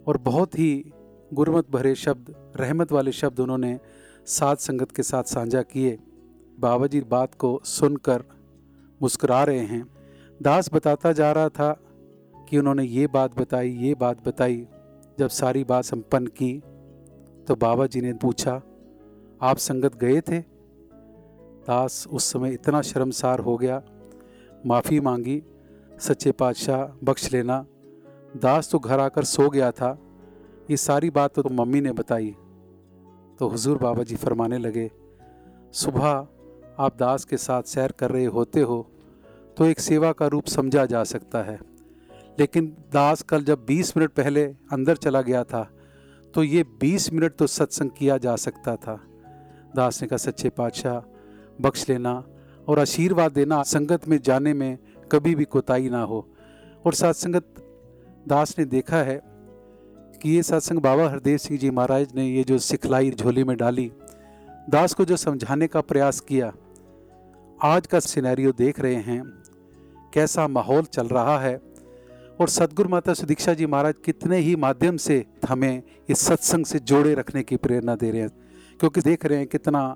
और 0.07 0.17
बहुत 0.17 0.59
ही 0.59 0.91
गुरमत 1.33 1.69
भरे 1.71 1.95
शब्द, 1.95 2.35
रहमत 2.55 2.91
वाले 2.91 3.11
शब्द 3.11 3.39
उन्होंने 3.39 3.79
साथ 4.25 4.55
संगत 4.55 4.91
के 4.91 5.03
साथ 5.03 5.23
साझा 5.23 5.61
किए। 5.61 5.97
बाबा 6.57 6.87
जी 6.87 7.01
बात 7.01 7.35
को 7.35 7.59
सुनकर 7.65 8.23
मुस्कुरा 9.01 9.43
रहे 9.43 9.59
हैं। 9.59 9.85
दास 10.41 10.69
बताता 10.73 11.11
जा 11.11 11.31
रहा 11.31 11.49
था 11.49 11.71
कि 12.49 12.57
उन्होंने 12.57 12.83
ये 12.83 13.07
बात 13.07 13.39
बताई, 13.39 13.69
ये 13.69 13.93
बात 13.95 14.27
बताई, 14.27 14.65
जब 15.19 15.27
सारी 15.27 15.63
बात 15.63 15.83
संपन्न 15.83 16.27
की 16.27 16.53
तो 17.47 17.55
बाबा 17.55 17.85
जी 17.85 18.01
ने 18.01 18.13
पूछा, 18.13 18.61
आप 19.41 19.57
संगत 19.57 19.95
गए 19.95 20.21
थे? 20.21 20.39
दास 21.61 22.05
उस 22.09 22.31
समय 22.31 22.53
इतना 22.53 22.81
शर्मसार 22.81 23.39
हो 23.39 23.55
गया। 23.57 23.81
माफ़ी 24.65 24.99
मांगी, 24.99 25.41
सच्चे 25.99 26.31
पातशाह 26.31 26.85
बख्श 27.03 27.31
लेना। 27.33 27.65
दास 28.37 28.69
तो 28.71 28.79
घर 28.79 28.99
आकर 28.99 29.23
सो 29.23 29.49
गया 29.49 29.71
था। 29.71 29.97
ये 30.69 30.77
सारी 30.77 31.09
बात 31.09 31.33
तो 31.35 31.49
मम्मी 31.51 31.81
ने 31.81 31.91
बताई। 31.91 32.35
तो 33.39 33.47
हुजूर 33.47 33.77
बाबा 33.77 34.03
जी 34.03 34.15
फरमाने 34.15 34.57
लगे, 34.57 34.89
सुबह 35.73 36.27
आप 36.81 36.95
दास 36.97 37.25
के 37.25 37.37
साथ 37.37 37.63
सैर 37.63 37.91
कर 37.91 38.11
रहे 38.11 38.25
होते 38.25 38.61
हो 38.61 38.81
तो 39.57 39.65
एक 39.65 39.79
सेवा 39.79 40.11
का 40.11 40.27
रूप 40.27 40.45
समझा 40.45 40.85
जा 40.85 41.03
सकता 41.03 41.41
है। 41.43 41.59
लेकिन 42.39 42.65
दास 42.93 43.21
कल 43.21 43.43
जब 43.43 43.65
20 43.65 43.95
मिनट 43.97 44.11
पहले 44.11 44.43
अंदर 44.71 44.97
चला 44.97 45.21
गया 45.21 45.43
था 45.43 45.63
तो 46.33 46.43
ये 46.43 46.63
20 46.83 47.11
मिनट 47.13 47.35
तो 47.35 47.47
सत्संग 47.47 47.89
किया 47.89 48.17
जा 48.17 48.35
सकता 48.35 48.75
था। 48.75 48.99
दास 49.75 50.01
ने 50.01 50.07
कहा, 50.07 50.17
सच्चे 50.17 50.49
पातशाह, 50.49 50.99
बख्श 51.61 51.87
लेना 51.89 52.23
और 52.67 52.79
आशीर्वाद 52.79 53.31
देना 53.31 53.61
संगत 53.63 54.07
में 54.07 54.17
जाने 54.21 54.53
में 54.53 54.77
कभी 55.11 55.35
भी 55.35 55.45
कोताही 55.45 55.89
ना 55.89 56.01
हो। 56.03 56.27
और 56.85 56.93
सत्संगत 56.93 57.53
दास 58.27 58.55
ने 58.59 58.65
देखा 58.65 58.97
है 58.97 59.21
कि 60.21 60.29
ये 60.29 60.43
सत्संग 60.43 60.79
बाबा 60.79 61.09
हरदेव 61.09 61.37
सिंह 61.37 61.59
जी 61.59 61.69
महाराज 61.69 62.15
ने 62.15 62.27
ये 62.27 62.43
जो 62.43 62.57
सिखलाई 62.59 63.11
झोली 63.11 63.43
में 63.43 63.55
डाली, 63.57 63.91
दास 64.69 64.93
को 64.93 65.05
जो 65.05 65.17
समझाने 65.17 65.67
का 65.67 65.81
प्रयास 65.81 66.19
किया 66.19 66.51
आज 67.63 67.87
का 67.87 67.99
सिनेरियो 67.99 68.51
देख 68.51 68.79
रहे 68.79 68.95
हैं, 68.95 69.21
कैसा 70.13 70.47
माहौल 70.47 70.83
चल 70.83 71.07
रहा 71.07 71.37
है। 71.39 71.55
और 72.41 72.49
सदगुरु 72.49 72.89
माता 72.89 73.13
सुदीक्षा 73.13 73.53
जी 73.53 73.65
महाराज 73.65 73.95
कितने 74.05 74.37
ही 74.37 74.55
माध्यम 74.55 74.97
से 74.97 75.25
हमें 75.49 75.83
इस 76.09 76.19
सत्संग 76.19 76.65
से 76.65 76.79
जोड़े 76.79 77.13
रखने 77.13 77.43
की 77.43 77.55
प्रेरणा 77.55 77.95
दे 77.95 78.11
रहे 78.11 78.21
हैं, 78.21 78.29
क्योंकि 78.79 79.01
देख 79.01 79.25
रहे 79.25 79.37
हैं 79.37 79.47
कितना 79.47 79.95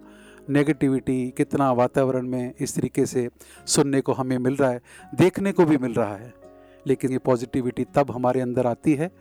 नेगेटिविटी 0.49 1.33
कितना 1.37 1.71
वातावरण 1.71 2.27
में 2.27 2.53
इस 2.59 2.75
तरीके 2.75 3.05
से 3.05 3.27
सुनने 3.67 4.01
को 4.01 4.13
हमें 4.13 4.37
मिल 4.37 4.55
रहा 4.55 4.69
है, 4.69 4.81
देखने 5.15 5.51
को 5.51 5.65
भी 5.65 5.77
मिल 5.77 5.93
रहा 5.93 6.15
है। 6.15 6.33
लेकिन 6.87 7.11
ये 7.11 7.17
पॉजिटिविटी 7.17 7.85
तब 7.95 8.11
हमारे 8.11 8.41
अंदर 8.41 8.67
आती 8.67 8.93
है, 8.93 9.11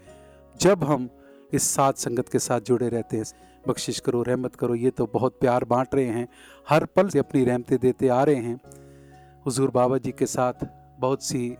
जब 0.60 0.84
हम 0.84 1.08
इस 1.54 1.74
साथ 1.74 1.92
संगत 1.92 2.28
के 2.28 2.38
साथ 2.38 2.60
जुड़े 2.60 2.88
रहते 2.88 3.16
हैं। 3.16 3.24
बख्शिश 3.68 4.00
करो, 4.00 4.22
रहमत 4.22 4.54
करो, 4.54 4.74
ये 4.74 4.90
तो 4.90 5.06
बहुत 5.06 5.38
प्यार 5.40 5.64
बांट 5.64 5.94
रहे 5.94 6.04
हैं। 6.04 6.28
हर 6.68 6.84
पल 6.84 7.08
से 7.08 7.18
अपनी 7.18 7.44
रहमतें 7.44 7.78
देते 7.78 8.08
आ 8.08 8.22
रहे 8.24 8.36
हैं। 8.36 8.60
हुजूर 9.46 9.70
बाबा 9.70 9.98
जी 9.98 10.12
के 10.12 10.26
साथ 10.26 10.52
बहुत 11.00 11.22
सी 11.22 11.56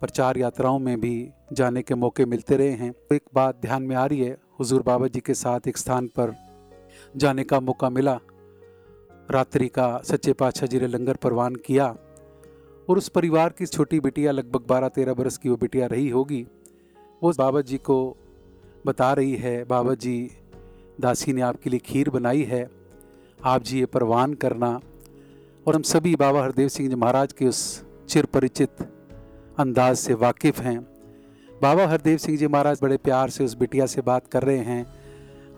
प्रचार 0.00 0.38
यात्राओं 0.38 0.78
में 0.78 1.00
भी 1.00 1.30
जाने 1.52 1.82
के 1.82 1.94
मौके 1.94 2.24
मिलते 2.24 2.56
रहे 2.56 2.70
हैं। 2.70 2.94
एक 3.12 3.22
बात 3.34 3.60
ध्यान 3.62 3.82
में 3.82 3.96
आ 3.96 4.06
रही 4.06 4.20
है, 4.20 4.36
हुजूर 4.60 4.82
बाबा 4.82 5.06
जी 5.06 5.20
के 5.20 5.34
साथ 5.34 5.68
एक 5.68 5.76
स्थान 5.76 6.06
पर 6.06 6.34
जाने 7.16 7.44
का 7.44 7.60
मौका 7.60 7.90
मिला। 7.90 8.20
रात्रि 9.30 9.68
का 9.68 10.00
सच्चे 10.04 10.32
पातशाह 10.32 10.66
जी 10.66 10.80
ने 10.80 10.86
लंगर 10.86 11.16
परवान 11.16 11.54
किया 11.54 11.86
और 12.88 12.98
उस 12.98 13.08
परिवार 13.08 13.50
की 13.50 13.66
छोटी 13.66 14.00
बिटिया, 14.00 14.32
लगभग 14.32 14.66
बारह 14.68 14.88
तेरह 14.88 15.14
बरस 15.14 15.36
की 15.36 15.48
वो 15.48 15.56
बिटिया 15.56 15.86
रही 15.86 16.08
होगी। 16.08 16.46
वो 17.22 17.32
बाबा 17.38 17.60
जी 17.60 17.78
को 17.78 18.16
बता 18.86 19.12
रही 19.12 19.34
है 19.34 19.64
बाबा 19.64 19.94
जी 19.94 20.30
दासी 21.00 21.32
ने 21.32 21.40
आपके 21.40 21.70
लिए 21.70 21.78
खीर 21.78 22.10
बनाई 22.10 22.42
है 22.42 22.70
आप 23.44 23.62
जी 23.62 23.78
ये 23.78 23.86
परवान 23.86 24.34
करना। 24.34 24.80
और 25.66 25.74
हम 25.74 25.82
सभी 25.82 26.14
बाबा 26.16 26.42
हरदेव 26.42 26.68
सिंह 26.68 26.88
जी 26.88 26.94
महाराज 26.94 27.32
के 27.32 27.46
उस 27.46 27.84
चिर 28.08 28.24
परिचित 28.24 28.70
अंदाज 29.58 29.96
से 29.96 30.14
वाकिफ़ 30.14 30.60
हैं। 30.62 30.80
बाबा 31.62 31.86
हरदेव 31.86 32.18
सिंह 32.18 32.38
जी 32.38 32.46
महाराज 32.46 32.78
बड़े 32.82 32.96
प्यार 32.96 33.30
से 33.30 33.44
उस 33.44 33.54
बिटिया 33.54 33.86
से 33.86 34.02
बात 34.02 34.26
कर 34.26 34.42
रहे 34.42 34.58
हैं। 34.58 34.86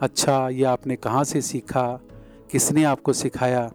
अच्छा 0.00 0.48
ये 0.48 0.64
आपने 0.64 0.96
कहाँ 0.96 1.24
से 1.24 1.40
सीखा? 1.42 2.00
किसने 2.50 2.84
आपको 2.84 3.12
सिखाया? 3.12 3.70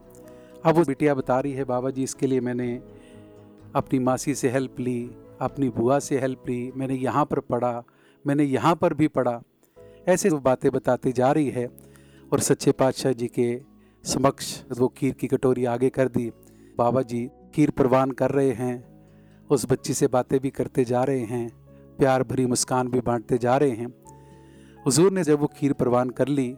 अब 0.65 0.75
वो 0.75 0.83
बिटिया 0.83 1.13
बता 1.13 1.39
रही 1.39 1.53
है 1.53 1.63
बाबा 1.63 1.89
जी 1.89 2.03
इसके 2.03 2.27
लिए 2.27 2.39
मैंने 2.39 2.81
अपनी 3.75 3.99
मासी 3.99 4.35
से 4.35 4.49
हेल्प 4.49 4.79
ली 4.79 5.11
अपनी 5.41 5.69
बुआ 5.69 5.99
से 5.99 6.19
हेल्प 6.19 6.49
ली 6.49 6.71
मैंने 6.75 6.93
यहाँ 6.93 7.25
पर 7.25 7.39
पढ़ा। 7.39 7.83
मैंने 8.25 8.43
यहाँ 8.43 8.75
पर 8.75 8.93
भी 8.93 9.07
पढ़ा। 9.09 9.41
ऐसे 10.07 10.29
वो 10.29 10.39
बातें 10.39 10.69
बताती 10.71 11.11
जा 11.11 11.31
रही 11.31 11.49
है 11.49 11.67
और 12.31 12.39
सच्चे 12.39 12.71
पातशाह 12.71 13.13
जी 13.13 13.27
के 13.29 13.61
समक्ष 14.03 14.53
वो 14.77 14.87
खीर 14.87 15.13
की 15.13 15.27
कटोरी 15.27 15.65
आगे 15.67 15.89
कर 15.89 16.07
दी। 16.07 16.29
बाबा 16.77 17.01
जी 17.03 17.29
खीर 17.55 17.71
प्रवान 17.71 18.11
कर 18.11 18.31
रहे 18.31 18.51
हैं, 18.53 18.83
उस 19.49 19.65
बच्ची 19.69 19.93
से 19.93 20.07
बातें 20.07 20.39
भी 20.39 20.49
करते 20.49 20.85
जा 20.85 21.03
रहे 21.03 21.23
हैं, 21.25 21.49
प्यार 21.99 22.23
भरी 22.23 22.45
मुस्कान 22.45 22.87
भी 22.87 22.99
बांटते 23.01 23.37
जा 23.37 23.57
रहे 23.57 23.71
हैं। 23.71 23.93
हुजूर 24.85 25.11
ने 25.11 25.23
जब 25.23 25.39
वो 25.39 25.47
खीर 25.55 25.73
प्रवान 25.73 26.09
कर 26.09 26.27
ली 26.29 26.49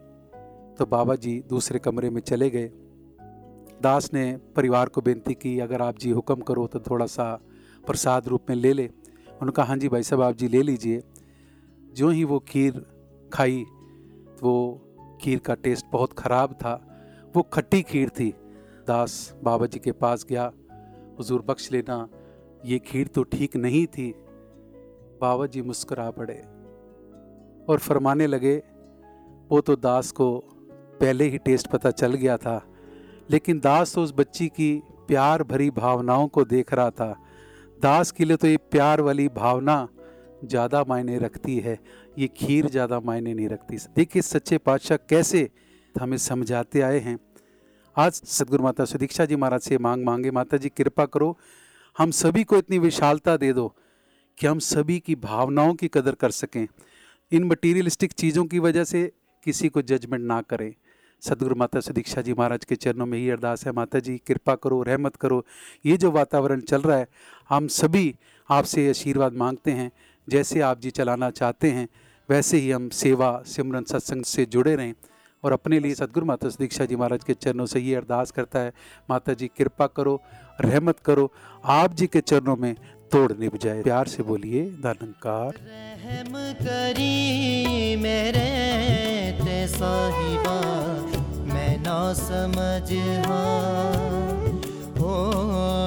तो 0.80 0.86
बाबा 0.86 1.16
जी 1.16 1.44
दूसरे 1.50 1.80
कमरे 1.80 2.10
में 2.10 2.22
चले 2.22 2.50
गए। 2.50 2.70
दास 3.82 4.10
ने 4.14 4.26
परिवार 4.56 4.90
को 4.90 5.02
बेनती 5.02 5.34
की, 5.34 5.60
अगर 5.60 5.82
आप 5.82 5.98
जी 6.00 6.10
हुक्म 6.12 6.42
करो 6.42 6.68
तो 6.68 6.80
थोड़ा 6.82 7.06
सा 7.08 7.26
प्रसाद 7.84 8.28
रूप 8.28 8.50
में 8.50 8.56
ले 8.56 8.74
ले। 8.74 8.86
उन्होंने 8.86 9.52
कहा 9.52 9.66
हाँ 9.66 9.78
जी 9.78 9.90
भाई 9.90 10.04
साहब, 10.04 10.22
आप 10.22 10.36
जी 10.36 10.48
ले 10.48 10.62
लीजिए। 10.62 11.02
जो 11.94 12.10
ही 12.10 12.24
वो 12.24 12.40
खीर 12.40 12.86
खाई, 13.34 13.64
वो 14.44 14.56
खीर 15.22 15.40
का 15.40 15.56
टेस्ट 15.56 15.86
बहुत 15.92 16.14
ख़राब 16.14 16.54
था। 16.54 16.74
वो 17.36 17.42
खट्टी 17.44 17.82
खीर 17.82 18.10
थी। 18.10 18.30
दास 18.88 19.14
बाबा 19.44 19.66
जी 19.66 19.80
के 19.80 19.92
पास 19.92 20.26
गया, 20.30 20.52
हुजूर 21.20 21.42
बख्श 21.42 21.72
लेना, 21.72 22.08
ये 22.66 22.80
खीर 22.80 23.08
तो 23.08 23.24
ठीक 23.24 23.56
नहीं 23.56 23.86
थी। 23.88 24.12
बाबा 25.22 25.46
जी 25.46 25.62
मुस्करा 25.62 26.10
पड़े 26.12 26.36
और 27.70 27.80
फरमाने 27.80 28.28
लगे, 28.28 28.56
वो 29.52 29.62
तो 29.62 29.76
दास 29.76 30.12
को 30.12 30.36
पहले 31.00 31.26
ही 31.26 31.38
टेस्ट 31.38 31.68
पता 31.68 31.92
चल 31.92 32.14
गया 32.14 32.38
था, 32.38 32.62
लेकिन 33.32 33.60
दास 33.60 33.94
तो 33.96 34.04
उस 34.04 34.14
बच्ची 34.14 34.48
की 34.50 34.72
प्यार 35.08 35.44
भरी 35.44 35.70
भावनाओं 35.72 36.28
को 36.28 36.44
देख 36.46 36.74
रहा 36.74 36.90
था। 36.90 37.16
दास 37.82 38.12
के 38.12 38.26
लिए 38.26 38.38
तो 38.38 38.48
ये 38.48 38.58
प्यार 38.72 39.02
वाली 39.02 39.28
भावना 39.28 39.88
ज़्यादा 40.44 40.84
मायने 40.88 41.18
रखती 41.18 41.58
है, 41.60 41.78
ये 42.20 42.28
खीर 42.38 42.68
ज़्यादा 42.68 43.00
मायने 43.00 43.34
नहीं 43.34 43.48
रखती। 43.50 43.78
देखिए 43.96 44.22
सच्चे 44.22 44.58
पातशाह 44.60 44.98
कैसे 45.10 45.50
हमें 45.96 46.18
समझाते 46.20 46.82
आए 46.82 47.00
हैं। 47.00 47.18
आज 47.96 48.14
सदगुरु 48.14 48.64
माता 48.64 48.86
सुदीक्षा 48.86 49.26
जी 49.26 49.36
महाराज 49.36 49.62
से 49.62 49.78
मांग 49.78 50.04
मांगे, 50.06 50.32
माता 50.32 50.58
जी 50.58 50.70
कृपा 50.70 51.06
करो, 51.06 51.38
हम 51.96 52.12
सभी 52.14 52.44
को 52.44 52.58
इतनी 52.58 52.80
विशालता 52.80 53.36
दे 53.38 53.52
दो 53.54 53.68
कि 54.38 54.48
हम 54.48 54.60
सभी 54.62 55.00
की 55.00 55.16
भावनाओं 55.18 55.74
की 55.74 55.88
कदर 55.88 56.16
कर 56.16 56.32
सकें। 56.34 56.68
इन 57.32 57.44
मटीरियलिस्टिक 57.44 58.12
चीज़ों 58.14 58.46
की 58.46 58.60
वजह 58.60 58.84
से 58.84 59.12
किसी 59.46 59.70
को 59.70 59.82
जजमेंट 59.84 60.24
ना 60.24 60.42
करें। 60.42 60.74
सदगुरु 61.22 61.56
माता 61.56 61.80
सुदीक्षा 61.80 62.22
जी 62.22 62.34
महाराज 62.34 62.66
के 62.66 62.76
चरणों 62.76 63.06
में 63.06 63.18
ही 63.18 63.30
अरदास 63.30 63.66
है, 63.66 63.72
माता 63.72 64.00
जी 64.00 64.18
कृपा 64.28 64.56
करो, 64.56 64.82
रहमत 64.84 65.16
करो। 65.16 65.46
ये 65.86 65.98
जो 65.98 66.12
वातावरण 66.12 66.62
चल 66.62 66.82
रहा 66.82 66.98
है, 66.98 67.08
हम 67.50 67.68
सभी 67.70 68.16
आपसे 68.50 68.90
आशीर्वाद 68.90 69.34
मांगते 69.36 69.72
हैं। 69.72 69.92
जैसे 70.28 70.62
आप 70.62 70.80
जी 70.80 70.90
चलाना 70.92 71.30
चाहते 71.30 71.72
हैं, 71.72 71.88
वैसे 72.30 72.58
ही 72.58 72.72
हम 72.72 72.90
सेवा, 72.90 73.42
सिमरन 73.46 73.84
सत्संग 73.84 74.24
से 74.24 74.46
जुड़े 74.46 74.76
रहें 74.76 74.94
और 75.44 75.52
अपने 75.52 75.80
लिए 75.80 75.96
सदगुरु 75.96 76.26
माता 76.26 76.48
दीक्षा 76.50 76.86
जी 76.86 76.96
महाराज 76.96 77.24
के 77.24 77.34
चरणों 77.34 77.66
से 77.66 77.80
ये 77.80 77.96
अरदास 77.96 78.32
करता 78.32 78.60
है, 78.60 78.74
माता 79.10 79.34
जी 79.34 79.48
कृपा 79.48 79.88
करो, 79.88 80.22
रहमत 80.62 81.00
करो, 81.00 81.32
आप 81.66 81.94
जी 81.94 82.08
के 82.08 82.22
चरणों 82.22 82.56
में 82.56 82.76
तोड़ 83.12 83.32
निभ 83.40 83.58
जाए 83.58 83.82
प्यार 83.84 84.08
से 84.08 84.24
बोलिए 84.24 84.62
रहम 84.86 86.34
करी 86.62 87.96
मेरे 87.96 89.68
साहिबा, 89.68 90.58
मैं 91.54 91.78
ना 91.78 92.14
समझ 92.14 92.92
हो। 93.28 93.44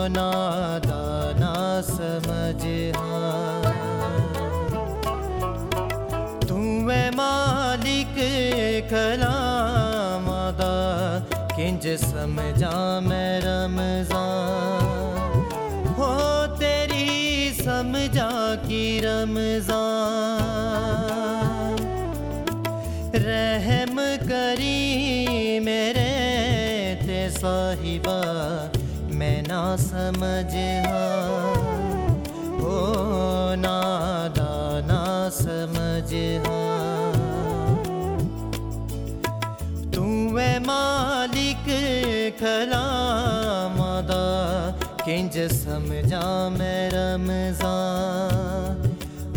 ना 0.09 0.31
दाना 0.79 1.55
समझ 1.83 2.63
मैं 2.65 3.46
मालिक 8.17 8.89
कलाम 8.89 10.27
किंज 11.53 11.85
समझा 12.01 12.77
मैं 13.01 13.33
रमज़ान। 13.45 14.85
हो 15.99 16.13
तेरी 16.57 17.53
समझा 17.61 18.31
की 18.65 18.85
रमज़ान। 19.05 19.77
रहम 23.17 23.97
करी 24.25 25.61
मेरे 25.61 26.09
ते 27.03 27.21
साहिबा, 27.31 28.21
मैं 29.13 29.41
ना 29.43 29.65
समझ 29.85 30.53
हाँ 32.57 33.57
नादा 33.59 34.55
ना 34.89 35.05
समझ 35.35 36.11
खलामदा 42.41 44.25
किंज 45.05 45.37
समझा 45.53 46.27
मैं 46.59 46.83
रमजा 46.95 47.77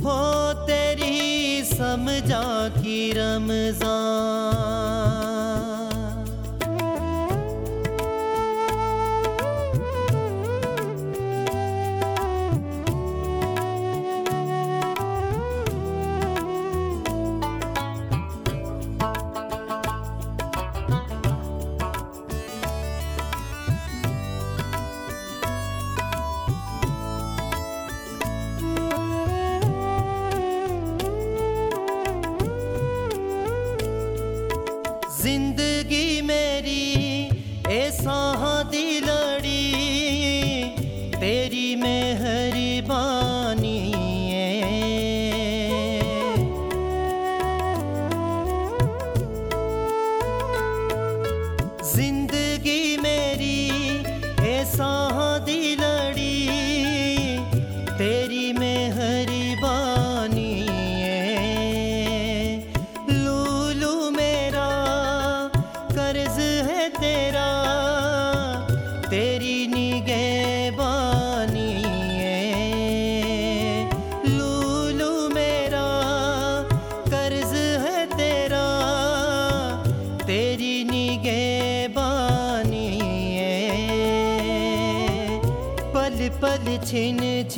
हो 0.03 0.19
तेरी 0.67 1.63
समझा 1.65 2.47
की 2.79 2.99
रमज़ान। 3.17 4.38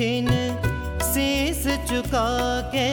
छिन 0.02 0.28
शीस 1.06 1.64
चुका 1.90 2.30
के 2.74 2.86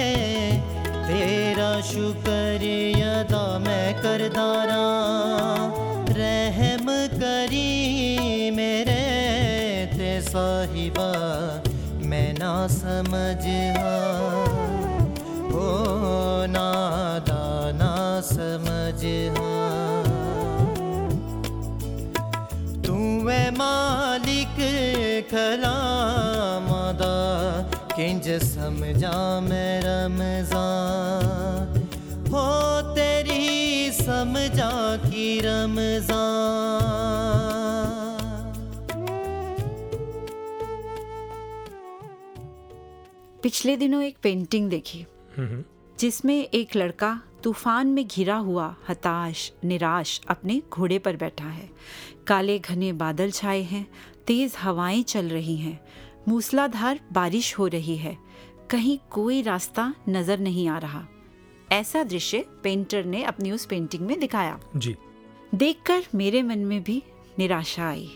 तेरा 1.09 1.69
शुक्र 1.81 2.67
अदा 3.03 3.45
मैं 3.59 3.87
करदारा 4.01 4.83
रहम 6.19 6.91
करी 7.15 8.51
मेरे 8.59 8.99
ते 9.95 10.11
साहिबा, 10.21 11.09
मैं 12.11 12.29
ना 12.35 12.53
समझ 12.77 13.41
हाँ। 13.79 14.69
ना 17.81 18.21
समझ 18.35 19.01
हाँ। 19.39 20.05
तू 22.83 23.01
है 23.29 23.43
मालिक 23.57 24.57
खलामदा 25.33 25.78
किंज 27.99 28.27
समझा 28.43 29.41
मैं 29.41 29.81
रमज़ान 29.83 31.73
हो 32.31 32.43
तेरी 32.95 33.91
समझा 33.93 34.71
की 34.97 35.41
रमज़ान। 35.41 36.23
पिछले 43.43 43.77
दिनों 43.77 44.03
एक 44.03 44.17
पेंटिंग 44.23 44.71
देखी 44.71 45.05
जिसमें 45.99 46.39
एक 46.45 46.77
लड़का 46.77 47.21
तूफ़ान 47.43 47.87
में 47.87 48.07
घिरा 48.07 48.37
हुआ 48.37 48.75
हताश 48.89 49.53
निराश 49.65 50.21
अपने 50.29 50.63
घोड़े 50.73 50.99
पर 50.99 51.17
बैठा 51.17 51.49
है। 51.49 51.69
काले 52.27 52.59
घने 52.59 52.93
बादल 52.95 53.31
छाए 53.31 53.63
हैं 53.65 53.87
तेज 54.27 54.55
हवाएँ 54.61 55.03
चल 55.05 55.29
रही 55.29 55.57
हैं। 55.57 55.81
मूसलाधार 56.29 57.01
बारिश 57.13 57.57
हो 57.59 57.67
रही 57.67 57.97
है। 57.97 58.17
कहीं 58.71 58.99
कोई 59.11 59.43
रास्ता 59.43 59.93
नज़र 60.09 60.39
नहीं 60.39 60.69
आ 60.69 60.79
रहा। 60.79 61.07
ऐसा 61.73 62.03
दृश्य 62.05 62.45
पेंटर 62.63 63.05
ने 63.05 63.23
अपनी 63.23 63.51
उस 63.53 63.67
पेंटिंग 63.67 64.07
में 64.07 64.19
दिखाया। 64.21 64.59
जी। 64.77 64.95
देखकर 65.55 66.05
मेरे 66.15 66.43
मन 66.43 66.59
में 66.59 66.83
भी 66.83 67.03
निराशा 67.39 67.89
आई। 67.89 68.11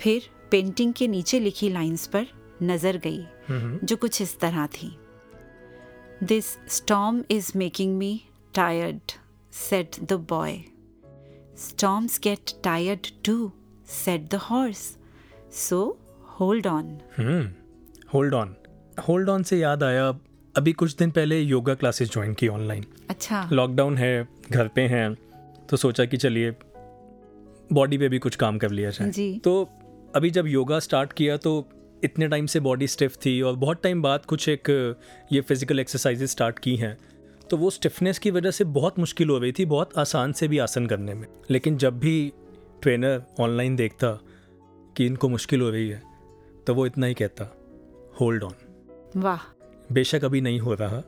फिर 0.00 0.28
पेंटिंग 0.50 0.92
के 0.94 1.08
नीचे 1.08 1.40
लिखी 1.40 1.68
लाइंस 1.68 2.06
पर 2.06 2.26
नज़र 2.62 2.96
गई 2.96 3.24
जो 3.84 3.96
कुछ 3.96 4.20
इस 4.22 4.38
तरह 4.40 4.66
थी। 4.66 4.96
This 6.22 6.46
storm 6.68 7.22
is 7.30 7.52
making 7.56 7.96
me 7.98 8.20
tired 8.54 9.12
said 9.52 10.00
the 10.02 10.12
boy 10.28 10.58
storms 11.58 12.18
get 12.22 12.52
tired 12.64 13.06
too 13.24 13.50
said 13.94 14.28
the 14.30 14.40
horse 14.42 14.80
so 15.58 15.80
hold 16.40 16.66
on 16.66 16.98
hold 18.14 18.34
on 18.34 18.54
hold 19.08 19.28
on 19.28 19.42
से 19.42 19.58
याद 19.58 19.82
आया 19.82 20.08
अभी 20.54 20.72
कुछ 20.72 20.94
दिन 20.96 21.10
पहले 21.10 21.40
योगा 21.40 21.74
क्लासेस 21.74 22.10
ज्वाइन 22.10 22.34
की 22.34 22.48
ऑनलाइन 22.48 22.84
अच्छा। 23.10 23.48
लॉकडाउन 23.52 23.96
है 23.96 24.28
घर 24.50 24.68
पे 24.68 24.80
हैं 24.80 25.14
तो 25.70 25.76
सोचा 25.76 26.04
कि 26.04 26.16
चलिए 26.16 26.50
बॉडी 27.72 27.98
पे 27.98 28.08
भी 28.08 28.18
कुछ 28.18 28.36
काम 28.36 28.58
कर 28.58 28.70
लिया 28.70 28.90
जाए। 28.90 29.10
जी। 29.10 29.40
तो 29.44 29.68
अभी 30.16 30.30
जब 30.30 30.46
योगा 30.46 30.78
स्टार्ट 30.78 31.12
किया 31.12 31.36
तो 31.36 31.68
इतने 32.04 32.28
टाइम 32.28 32.46
से 32.46 32.60
बॉडी 32.60 32.86
स्टिफ 32.86 33.16
थी 33.16 33.40
और 33.42 33.56
बहुत 33.56 33.82
टाइम 33.82 34.02
बाद 34.02 34.24
कुछ 34.24 34.48
एक 34.48 34.70
ये 35.32 35.40
फ़िज़िकल 35.40 35.80
एक्सरसाइजेज 35.80 36.30
स्टार्ट 36.30 36.58
की 36.58 36.76
हैं। 36.76 36.96
तो 37.50 37.56
वो 37.56 37.70
स्टिफनेस 37.70 38.18
की 38.18 38.30
वजह 38.30 38.50
से 38.50 38.64
बहुत 38.64 38.98
मुश्किल 38.98 39.28
हो 39.28 39.38
रही 39.38 39.52
थी 39.52 39.64
बहुत 39.64 39.98
आसान 39.98 40.32
से 40.32 40.48
भी 40.48 40.58
आसन 40.58 40.86
करने 40.86 41.14
में। 41.14 41.26
लेकिन 41.50 41.76
जब 41.76 41.98
भी 41.98 42.32
ट्रेनर 42.82 43.22
ऑनलाइन 43.40 43.76
देखता 43.76 44.18
कि 44.96 45.06
इनको 45.06 45.28
मुश्किल 45.28 45.60
हो 45.60 45.70
रही 45.70 45.88
है 45.88 46.02
तो 46.68 46.74
वो 46.74 46.86
इतना 46.86 47.06
ही 47.06 47.14
कहता 47.14 47.44
होल्ड 48.20 48.42
ऑन 48.44 48.54
वाह। 49.16 49.38
बेशक 49.92 50.24
अभी 50.24 50.40
नहीं 50.40 50.58
हो 50.60 50.74
रहा। 50.74 51.00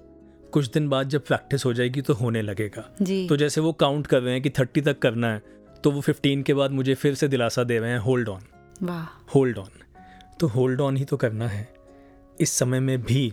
कुछ 0.52 0.70
दिन 0.70 0.88
बाद 0.88 1.08
जब 1.08 1.24
प्रैक्टिस 1.26 1.64
हो 1.64 1.72
जाएगी 1.72 2.02
तो 2.02 2.14
होने 2.14 2.42
लगेगा। 2.42 2.84
जी। 3.02 3.26
तो 3.28 3.36
जैसे 3.36 3.60
वो 3.60 3.72
काउंट 3.72 4.06
कर 4.06 4.22
रहे 4.22 4.32
हैं 4.32 4.42
कि 4.42 4.50
थर्टी 4.50 4.80
तक 4.80 4.98
करना 4.98 5.32
है 5.32 5.42
तो 5.84 5.90
वो 5.90 6.00
फिफ्टीन 6.00 6.42
के 6.42 6.54
बाद 6.54 6.70
मुझे 6.70 6.94
फिर 6.94 7.14
से 7.14 7.28
दिलासा 7.28 7.64
दे 7.64 7.78
रहे 7.78 7.90
हैं 7.90 7.98
होल्ड 7.98 8.28
ऑन 8.28 8.42
वाह। 8.82 9.04
होल्ड 9.34 9.58
ऑन 9.58 9.68
तो 10.40 10.46
होल्ड 10.46 10.80
ऑन 10.80 10.96
ही 10.96 11.04
तो 11.04 11.16
करना 11.16 11.48
है। 11.48 11.68
इस 12.40 12.52
समय 12.52 12.80
में 12.80 13.02
भी 13.02 13.32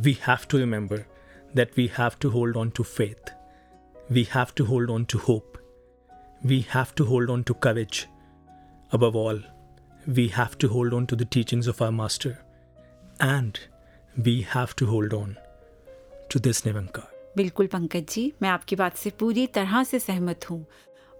we 0.00 0.16
have 0.28 0.46
to 0.50 0.58
remember 0.58 1.04
that 1.56 1.70
we 1.76 1.90
have 1.98 2.10
to 2.20 2.30
hold 2.30 2.56
on 2.56 2.70
to 2.70 2.84
faith 2.84 3.34
we 4.12 4.26
have 4.34 4.46
to 4.56 4.64
hold 4.64 4.90
on 4.90 5.04
to 5.04 5.18
hope 5.18 5.52
we 6.44 6.64
have 6.74 6.86
to 6.96 7.04
hold 7.04 7.30
on 7.30 7.42
to 7.42 7.54
courage 7.54 8.06
above 8.92 9.16
all. 9.16 9.38
We 10.06 10.28
have 10.28 10.58
to 10.58 10.68
hold 10.68 10.92
on 10.92 11.06
to 11.06 11.16
the 11.16 11.24
teachings 11.24 11.66
of 11.66 11.80
our 11.80 11.92
master 11.92 12.38
and 13.20 13.58
we 14.16 14.42
have 14.42 14.76
to 14.76 14.86
hold 14.86 15.14
on 15.14 15.36
to 16.28 16.38
this 16.38 16.64
nivankar. 16.66 17.06
बिल्कुल 17.36 17.66
पंकज 17.66 18.04
जी 18.10 18.32
मैं 18.42 18.48
आपकी 18.48 18.76
बात 18.76 18.96
से 18.96 19.10
पूरी 19.10 19.46
तरह 19.46 19.82
से 19.84 19.98
सहमत 19.98 20.50
हूँ। 20.50 20.64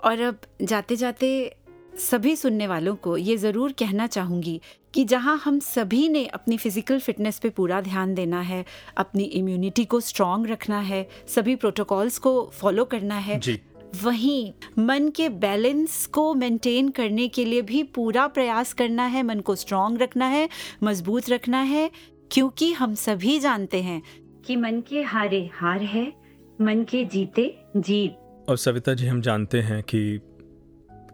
और 0.04 0.20
अब 0.20 0.38
जाते 0.62 0.96
जाते 0.96 1.56
सभी 2.00 2.34
सुनने 2.36 2.66
वालों 2.66 2.94
को 2.96 3.16
ये 3.16 3.36
ज़रूर 3.36 3.72
कहना 3.72 4.06
चाहूँगी 4.06 4.60
कि 4.94 5.04
जहाँ 5.04 5.36
हम 5.44 5.58
सभी 5.60 6.08
ने 6.08 6.26
अपनी 6.26 6.56
फ़िज़िकल 6.58 6.98
फिटनेस 7.00 7.38
पे 7.38 7.50
पूरा 7.50 7.80
ध्यान 7.80 8.14
देना 8.14 8.40
है 8.40 8.64
अपनी 8.96 9.24
इम्यूनिटी 9.24 9.84
को 9.84 10.00
स्ट्रॉन्ग 10.00 10.46
रखना 10.50 10.80
है 10.80 11.06
सभी 11.34 11.56
प्रोटोकॉल्स 11.56 12.18
को 12.18 12.50
फॉलो 12.54 12.84
करना 12.84 13.18
है 13.18 13.38
जी। 13.38 13.60
वहीं 14.02 14.52
मन 14.78 15.08
के 15.08 15.28
बैलेंस 15.28 16.06
को 16.06 16.34
मेंटेन 16.34 16.88
करने 16.88 17.28
के 17.28 17.44
लिए 17.44 17.62
भी 17.62 17.82
पूरा 17.82 18.26
प्रयास 18.26 18.72
करना 18.72 19.06
है 19.06 19.22
मन 19.22 19.40
को 19.40 19.54
स्ट्रॉन्ग 19.54 20.02
रखना 20.02 20.26
है 20.26 20.48
मज़बूत 20.82 21.30
रखना 21.30 21.60
है 21.60 21.90
क्योंकि 22.30 22.72
हम 22.72 22.94
सभी 22.94 23.38
जानते 23.38 23.82
हैं 23.82 24.02
कि 24.46 24.56
मन 24.56 24.80
के 24.80 25.02
हारे 25.02 25.50
हार 25.54 25.82
है 25.82 26.12
मन 26.60 26.82
के 26.82 27.04
जीते 27.04 27.58
जीत। 27.76 28.46
और 28.48 28.56
सविता 28.56 28.94
जी 28.94 29.06
हम 29.06 29.20
जानते 29.20 29.60
हैं 29.60 29.82
कि 29.82 30.20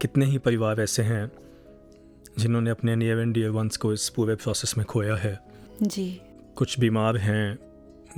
कितने 0.00 0.26
ही 0.26 0.38
परिवार 0.38 0.80
ऐसे 0.80 1.02
हैं 1.02 1.30
जिन्होंने 2.38 2.70
अपने 2.70 2.96
नियर 2.96 3.18
एंड 3.18 3.34
डियर 3.34 3.50
वंस 3.50 3.76
को 3.76 3.92
इस 3.92 4.08
पूरे 4.08 4.34
प्रोसेस 4.34 4.74
में 4.78 4.86
खोया 4.86 5.16
है। 5.16 5.38
जी। 5.82 6.20
कुछ 6.56 6.80
बीमार 6.80 7.16
हैं 7.16 7.58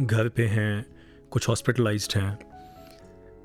घर 0.00 0.28
पे 0.28 0.46
हैं 0.46 0.86
कुछ 1.30 1.48
हॉस्पिटलाइज्ड 1.48 2.18
हैं। 2.18 2.51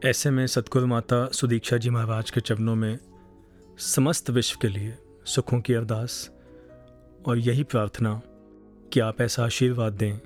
ऐसे 0.06 0.30
में 0.30 0.48
सतगुरु 0.48 0.88
माता 0.88 1.30
सुदीक्षा 1.32 1.78
जी 1.78 1.90
महाराज 1.90 2.32
के 2.32 2.42
चरणों 2.42 2.76
में 2.76 3.00
समस्त 3.78 4.30
विश्व 4.30 4.60
के 4.62 4.68
लिए 4.68 4.98
सुखों 5.26 5.62
की 5.62 5.74
अरदास 5.74 6.30
और 7.28 7.38
यही 7.38 7.64
प्रार्थना 7.64 8.22
कि 8.94 9.00
आप 9.00 9.22
ऐसा 9.22 9.46
आशीर्वाद 9.46 9.94
दें 9.94 10.18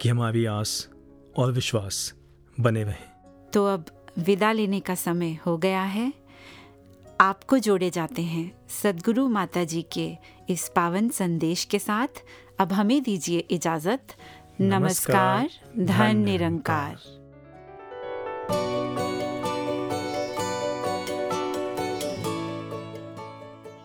कि 0.00 0.08
हमारी 0.08 0.44
आस 0.44 0.88
और 1.36 1.52
विश्वास 1.52 2.14
बने 2.60 2.84
रहें। 2.84 3.50
तो 3.52 3.66
अब 3.66 3.84
विदा 4.18 4.52
लेने 4.52 4.80
का 4.80 4.94
समय 4.94 5.38
हो 5.46 5.58
गया 5.58 5.82
है। 5.82 6.12
आपको 7.20 7.58
जोड़े 7.58 7.90
जाते 7.90 8.22
हैं 8.22 8.52
सदगुरु 8.68 9.28
माता 9.28 9.64
जी 9.64 9.86
के 9.92 10.16
इस 10.50 10.72
पावन 10.76 11.08
संदेश 11.08 11.64
के 11.64 11.78
साथ। 11.78 12.08
अब 12.58 12.72
हमें 12.72 13.02
दीजिए 13.02 13.38
इजाज़त। 13.38 14.02
नमस्कार 14.60 15.50
धन 15.78 16.16
निरंकार। 16.16 17.20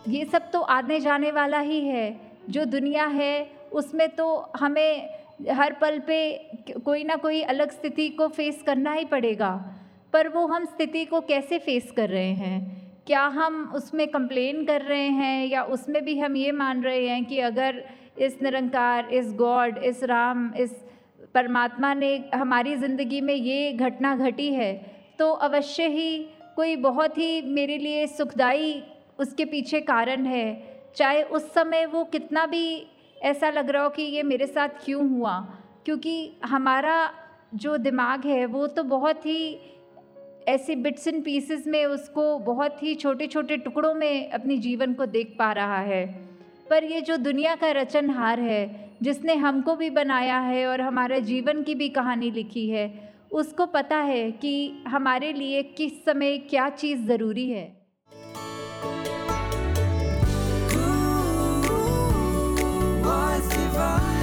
ये 0.08 0.24
सब 0.24 0.50
तो 0.50 0.60
आने 0.60 1.00
जाने 1.00 1.30
वाला 1.30 1.58
ही 1.60 1.80
है। 1.80 2.20
जो 2.50 2.64
दुनिया 2.64 3.06
है, 3.06 3.46
उसमें 3.72 4.08
तो 4.08 4.26
हमें 4.56 5.08
हर 5.50 5.72
पल 5.72 5.98
पे 5.98 6.18
कोई 6.84 7.04
ना 7.04 7.16
कोई 7.16 7.40
अलग 7.44 7.70
स्थिति 7.70 8.08
को 8.08 8.28
फेस 8.28 8.62
करना 8.66 8.92
ही 8.92 9.04
पड़ेगा। 9.04 9.50
पर 10.12 10.28
वो 10.28 10.46
हम 10.46 10.64
स्थिति 10.64 11.04
को 11.04 11.20
कैसे 11.20 11.58
फेस 11.58 11.90
कर 11.90 12.08
रहे 12.08 12.32
हैं? 12.34 12.58
क्या 13.06 13.22
हम 13.26 13.72
उसमें 13.74 14.06
कंप्लेन 14.08 14.64
कर 14.64 14.82
रहे 14.82 15.08
हैं 15.10 15.46
या 15.46 15.62
उसमें 15.64 16.04
भी 16.04 16.18
हम 16.18 16.36
ये 16.36 16.52
मान 16.52 16.82
रहे 16.82 17.06
हैं 17.08 17.24
कि 17.24 17.38
अगर 17.40 17.82
इस 18.18 18.40
निरंकार, 18.42 19.08
इस 19.08 19.32
गॉड, 19.32 19.78
इस 19.78 20.02
राम, 20.04 20.50
इस 20.54 20.74
परमात्मा 21.34 21.92
ने 21.94 22.16
हमारी 22.34 22.74
ज़िंदगी 22.76 23.20
में 23.20 23.34
ये 23.34 23.72
घटना 23.72 24.16
घटी 24.16 24.52
है 24.54 24.72
तो 25.18 25.30
अवश्य 25.32 25.86
ही 25.88 26.18
कोई 26.56 26.76
बहुत 26.76 27.18
ही 27.18 27.40
मेरे 27.42 27.76
लिए 27.78 28.06
सुखदाई 28.06 28.72
उसके 29.20 29.44
पीछे 29.44 29.80
कारण 29.80 30.26
है। 30.26 30.80
चाहे 30.96 31.22
उस 31.22 31.52
समय 31.54 31.86
वो 31.86 32.04
कितना 32.04 32.46
भी 32.46 32.86
ऐसा 33.22 33.50
लग 33.50 33.70
रहा 33.70 33.82
हो 33.82 33.90
कि 33.90 34.02
ये 34.02 34.22
मेरे 34.22 34.46
साथ 34.46 34.68
क्यों 34.84 35.10
हुआ, 35.10 35.40
क्योंकि 35.84 36.32
हमारा 36.44 37.12
जो 37.54 37.76
दिमाग 37.76 38.24
है, 38.24 38.46
वो 38.46 38.66
तो 38.66 38.82
बहुत 38.82 39.26
ही 39.26 39.58
ऐसे 40.48 40.76
बिट्स 40.76 41.08
एंड 41.08 41.24
पीसेस 41.24 41.66
में 41.66 41.84
उसको 41.84 42.38
बहुत 42.38 42.82
ही 42.82 42.94
छोटे 42.94 43.26
छोटे 43.26 43.56
टुकड़ों 43.56 43.94
में 43.94 44.30
अपनी 44.30 44.58
जीवन 44.58 44.94
को 44.94 45.06
देख 45.06 45.36
पा 45.38 45.52
रहा 45.52 45.80
है। 45.80 46.06
पर 46.70 46.84
ये 46.84 47.00
जो 47.00 47.16
दुनिया 47.16 47.54
का 47.54 47.70
रचनहार 47.70 48.40
है, 48.40 48.90
जिसने 49.02 49.34
हमको 49.34 49.76
भी 49.76 49.90
बनाया 49.90 50.38
है 50.38 50.66
और 50.66 50.80
हमारे 50.80 51.20
जीवन 51.20 51.62
की 51.62 51.74
भी 51.74 51.88
कहानी 51.88 52.30
लिखी 52.30 52.70
है, 52.70 53.14
उसको 53.32 53.66
पता 53.66 53.96
है 53.96 54.32
कि 54.32 54.84
हमारे 54.88 55.32
लिए 55.32 55.62
किस 55.62 56.04
समय 56.04 56.38
क्या 56.38 56.70
चीज़ 56.70 57.06
ज़रूरी 57.06 57.50
है। 57.50 57.75
was 63.16 63.48
divine. 63.48 64.15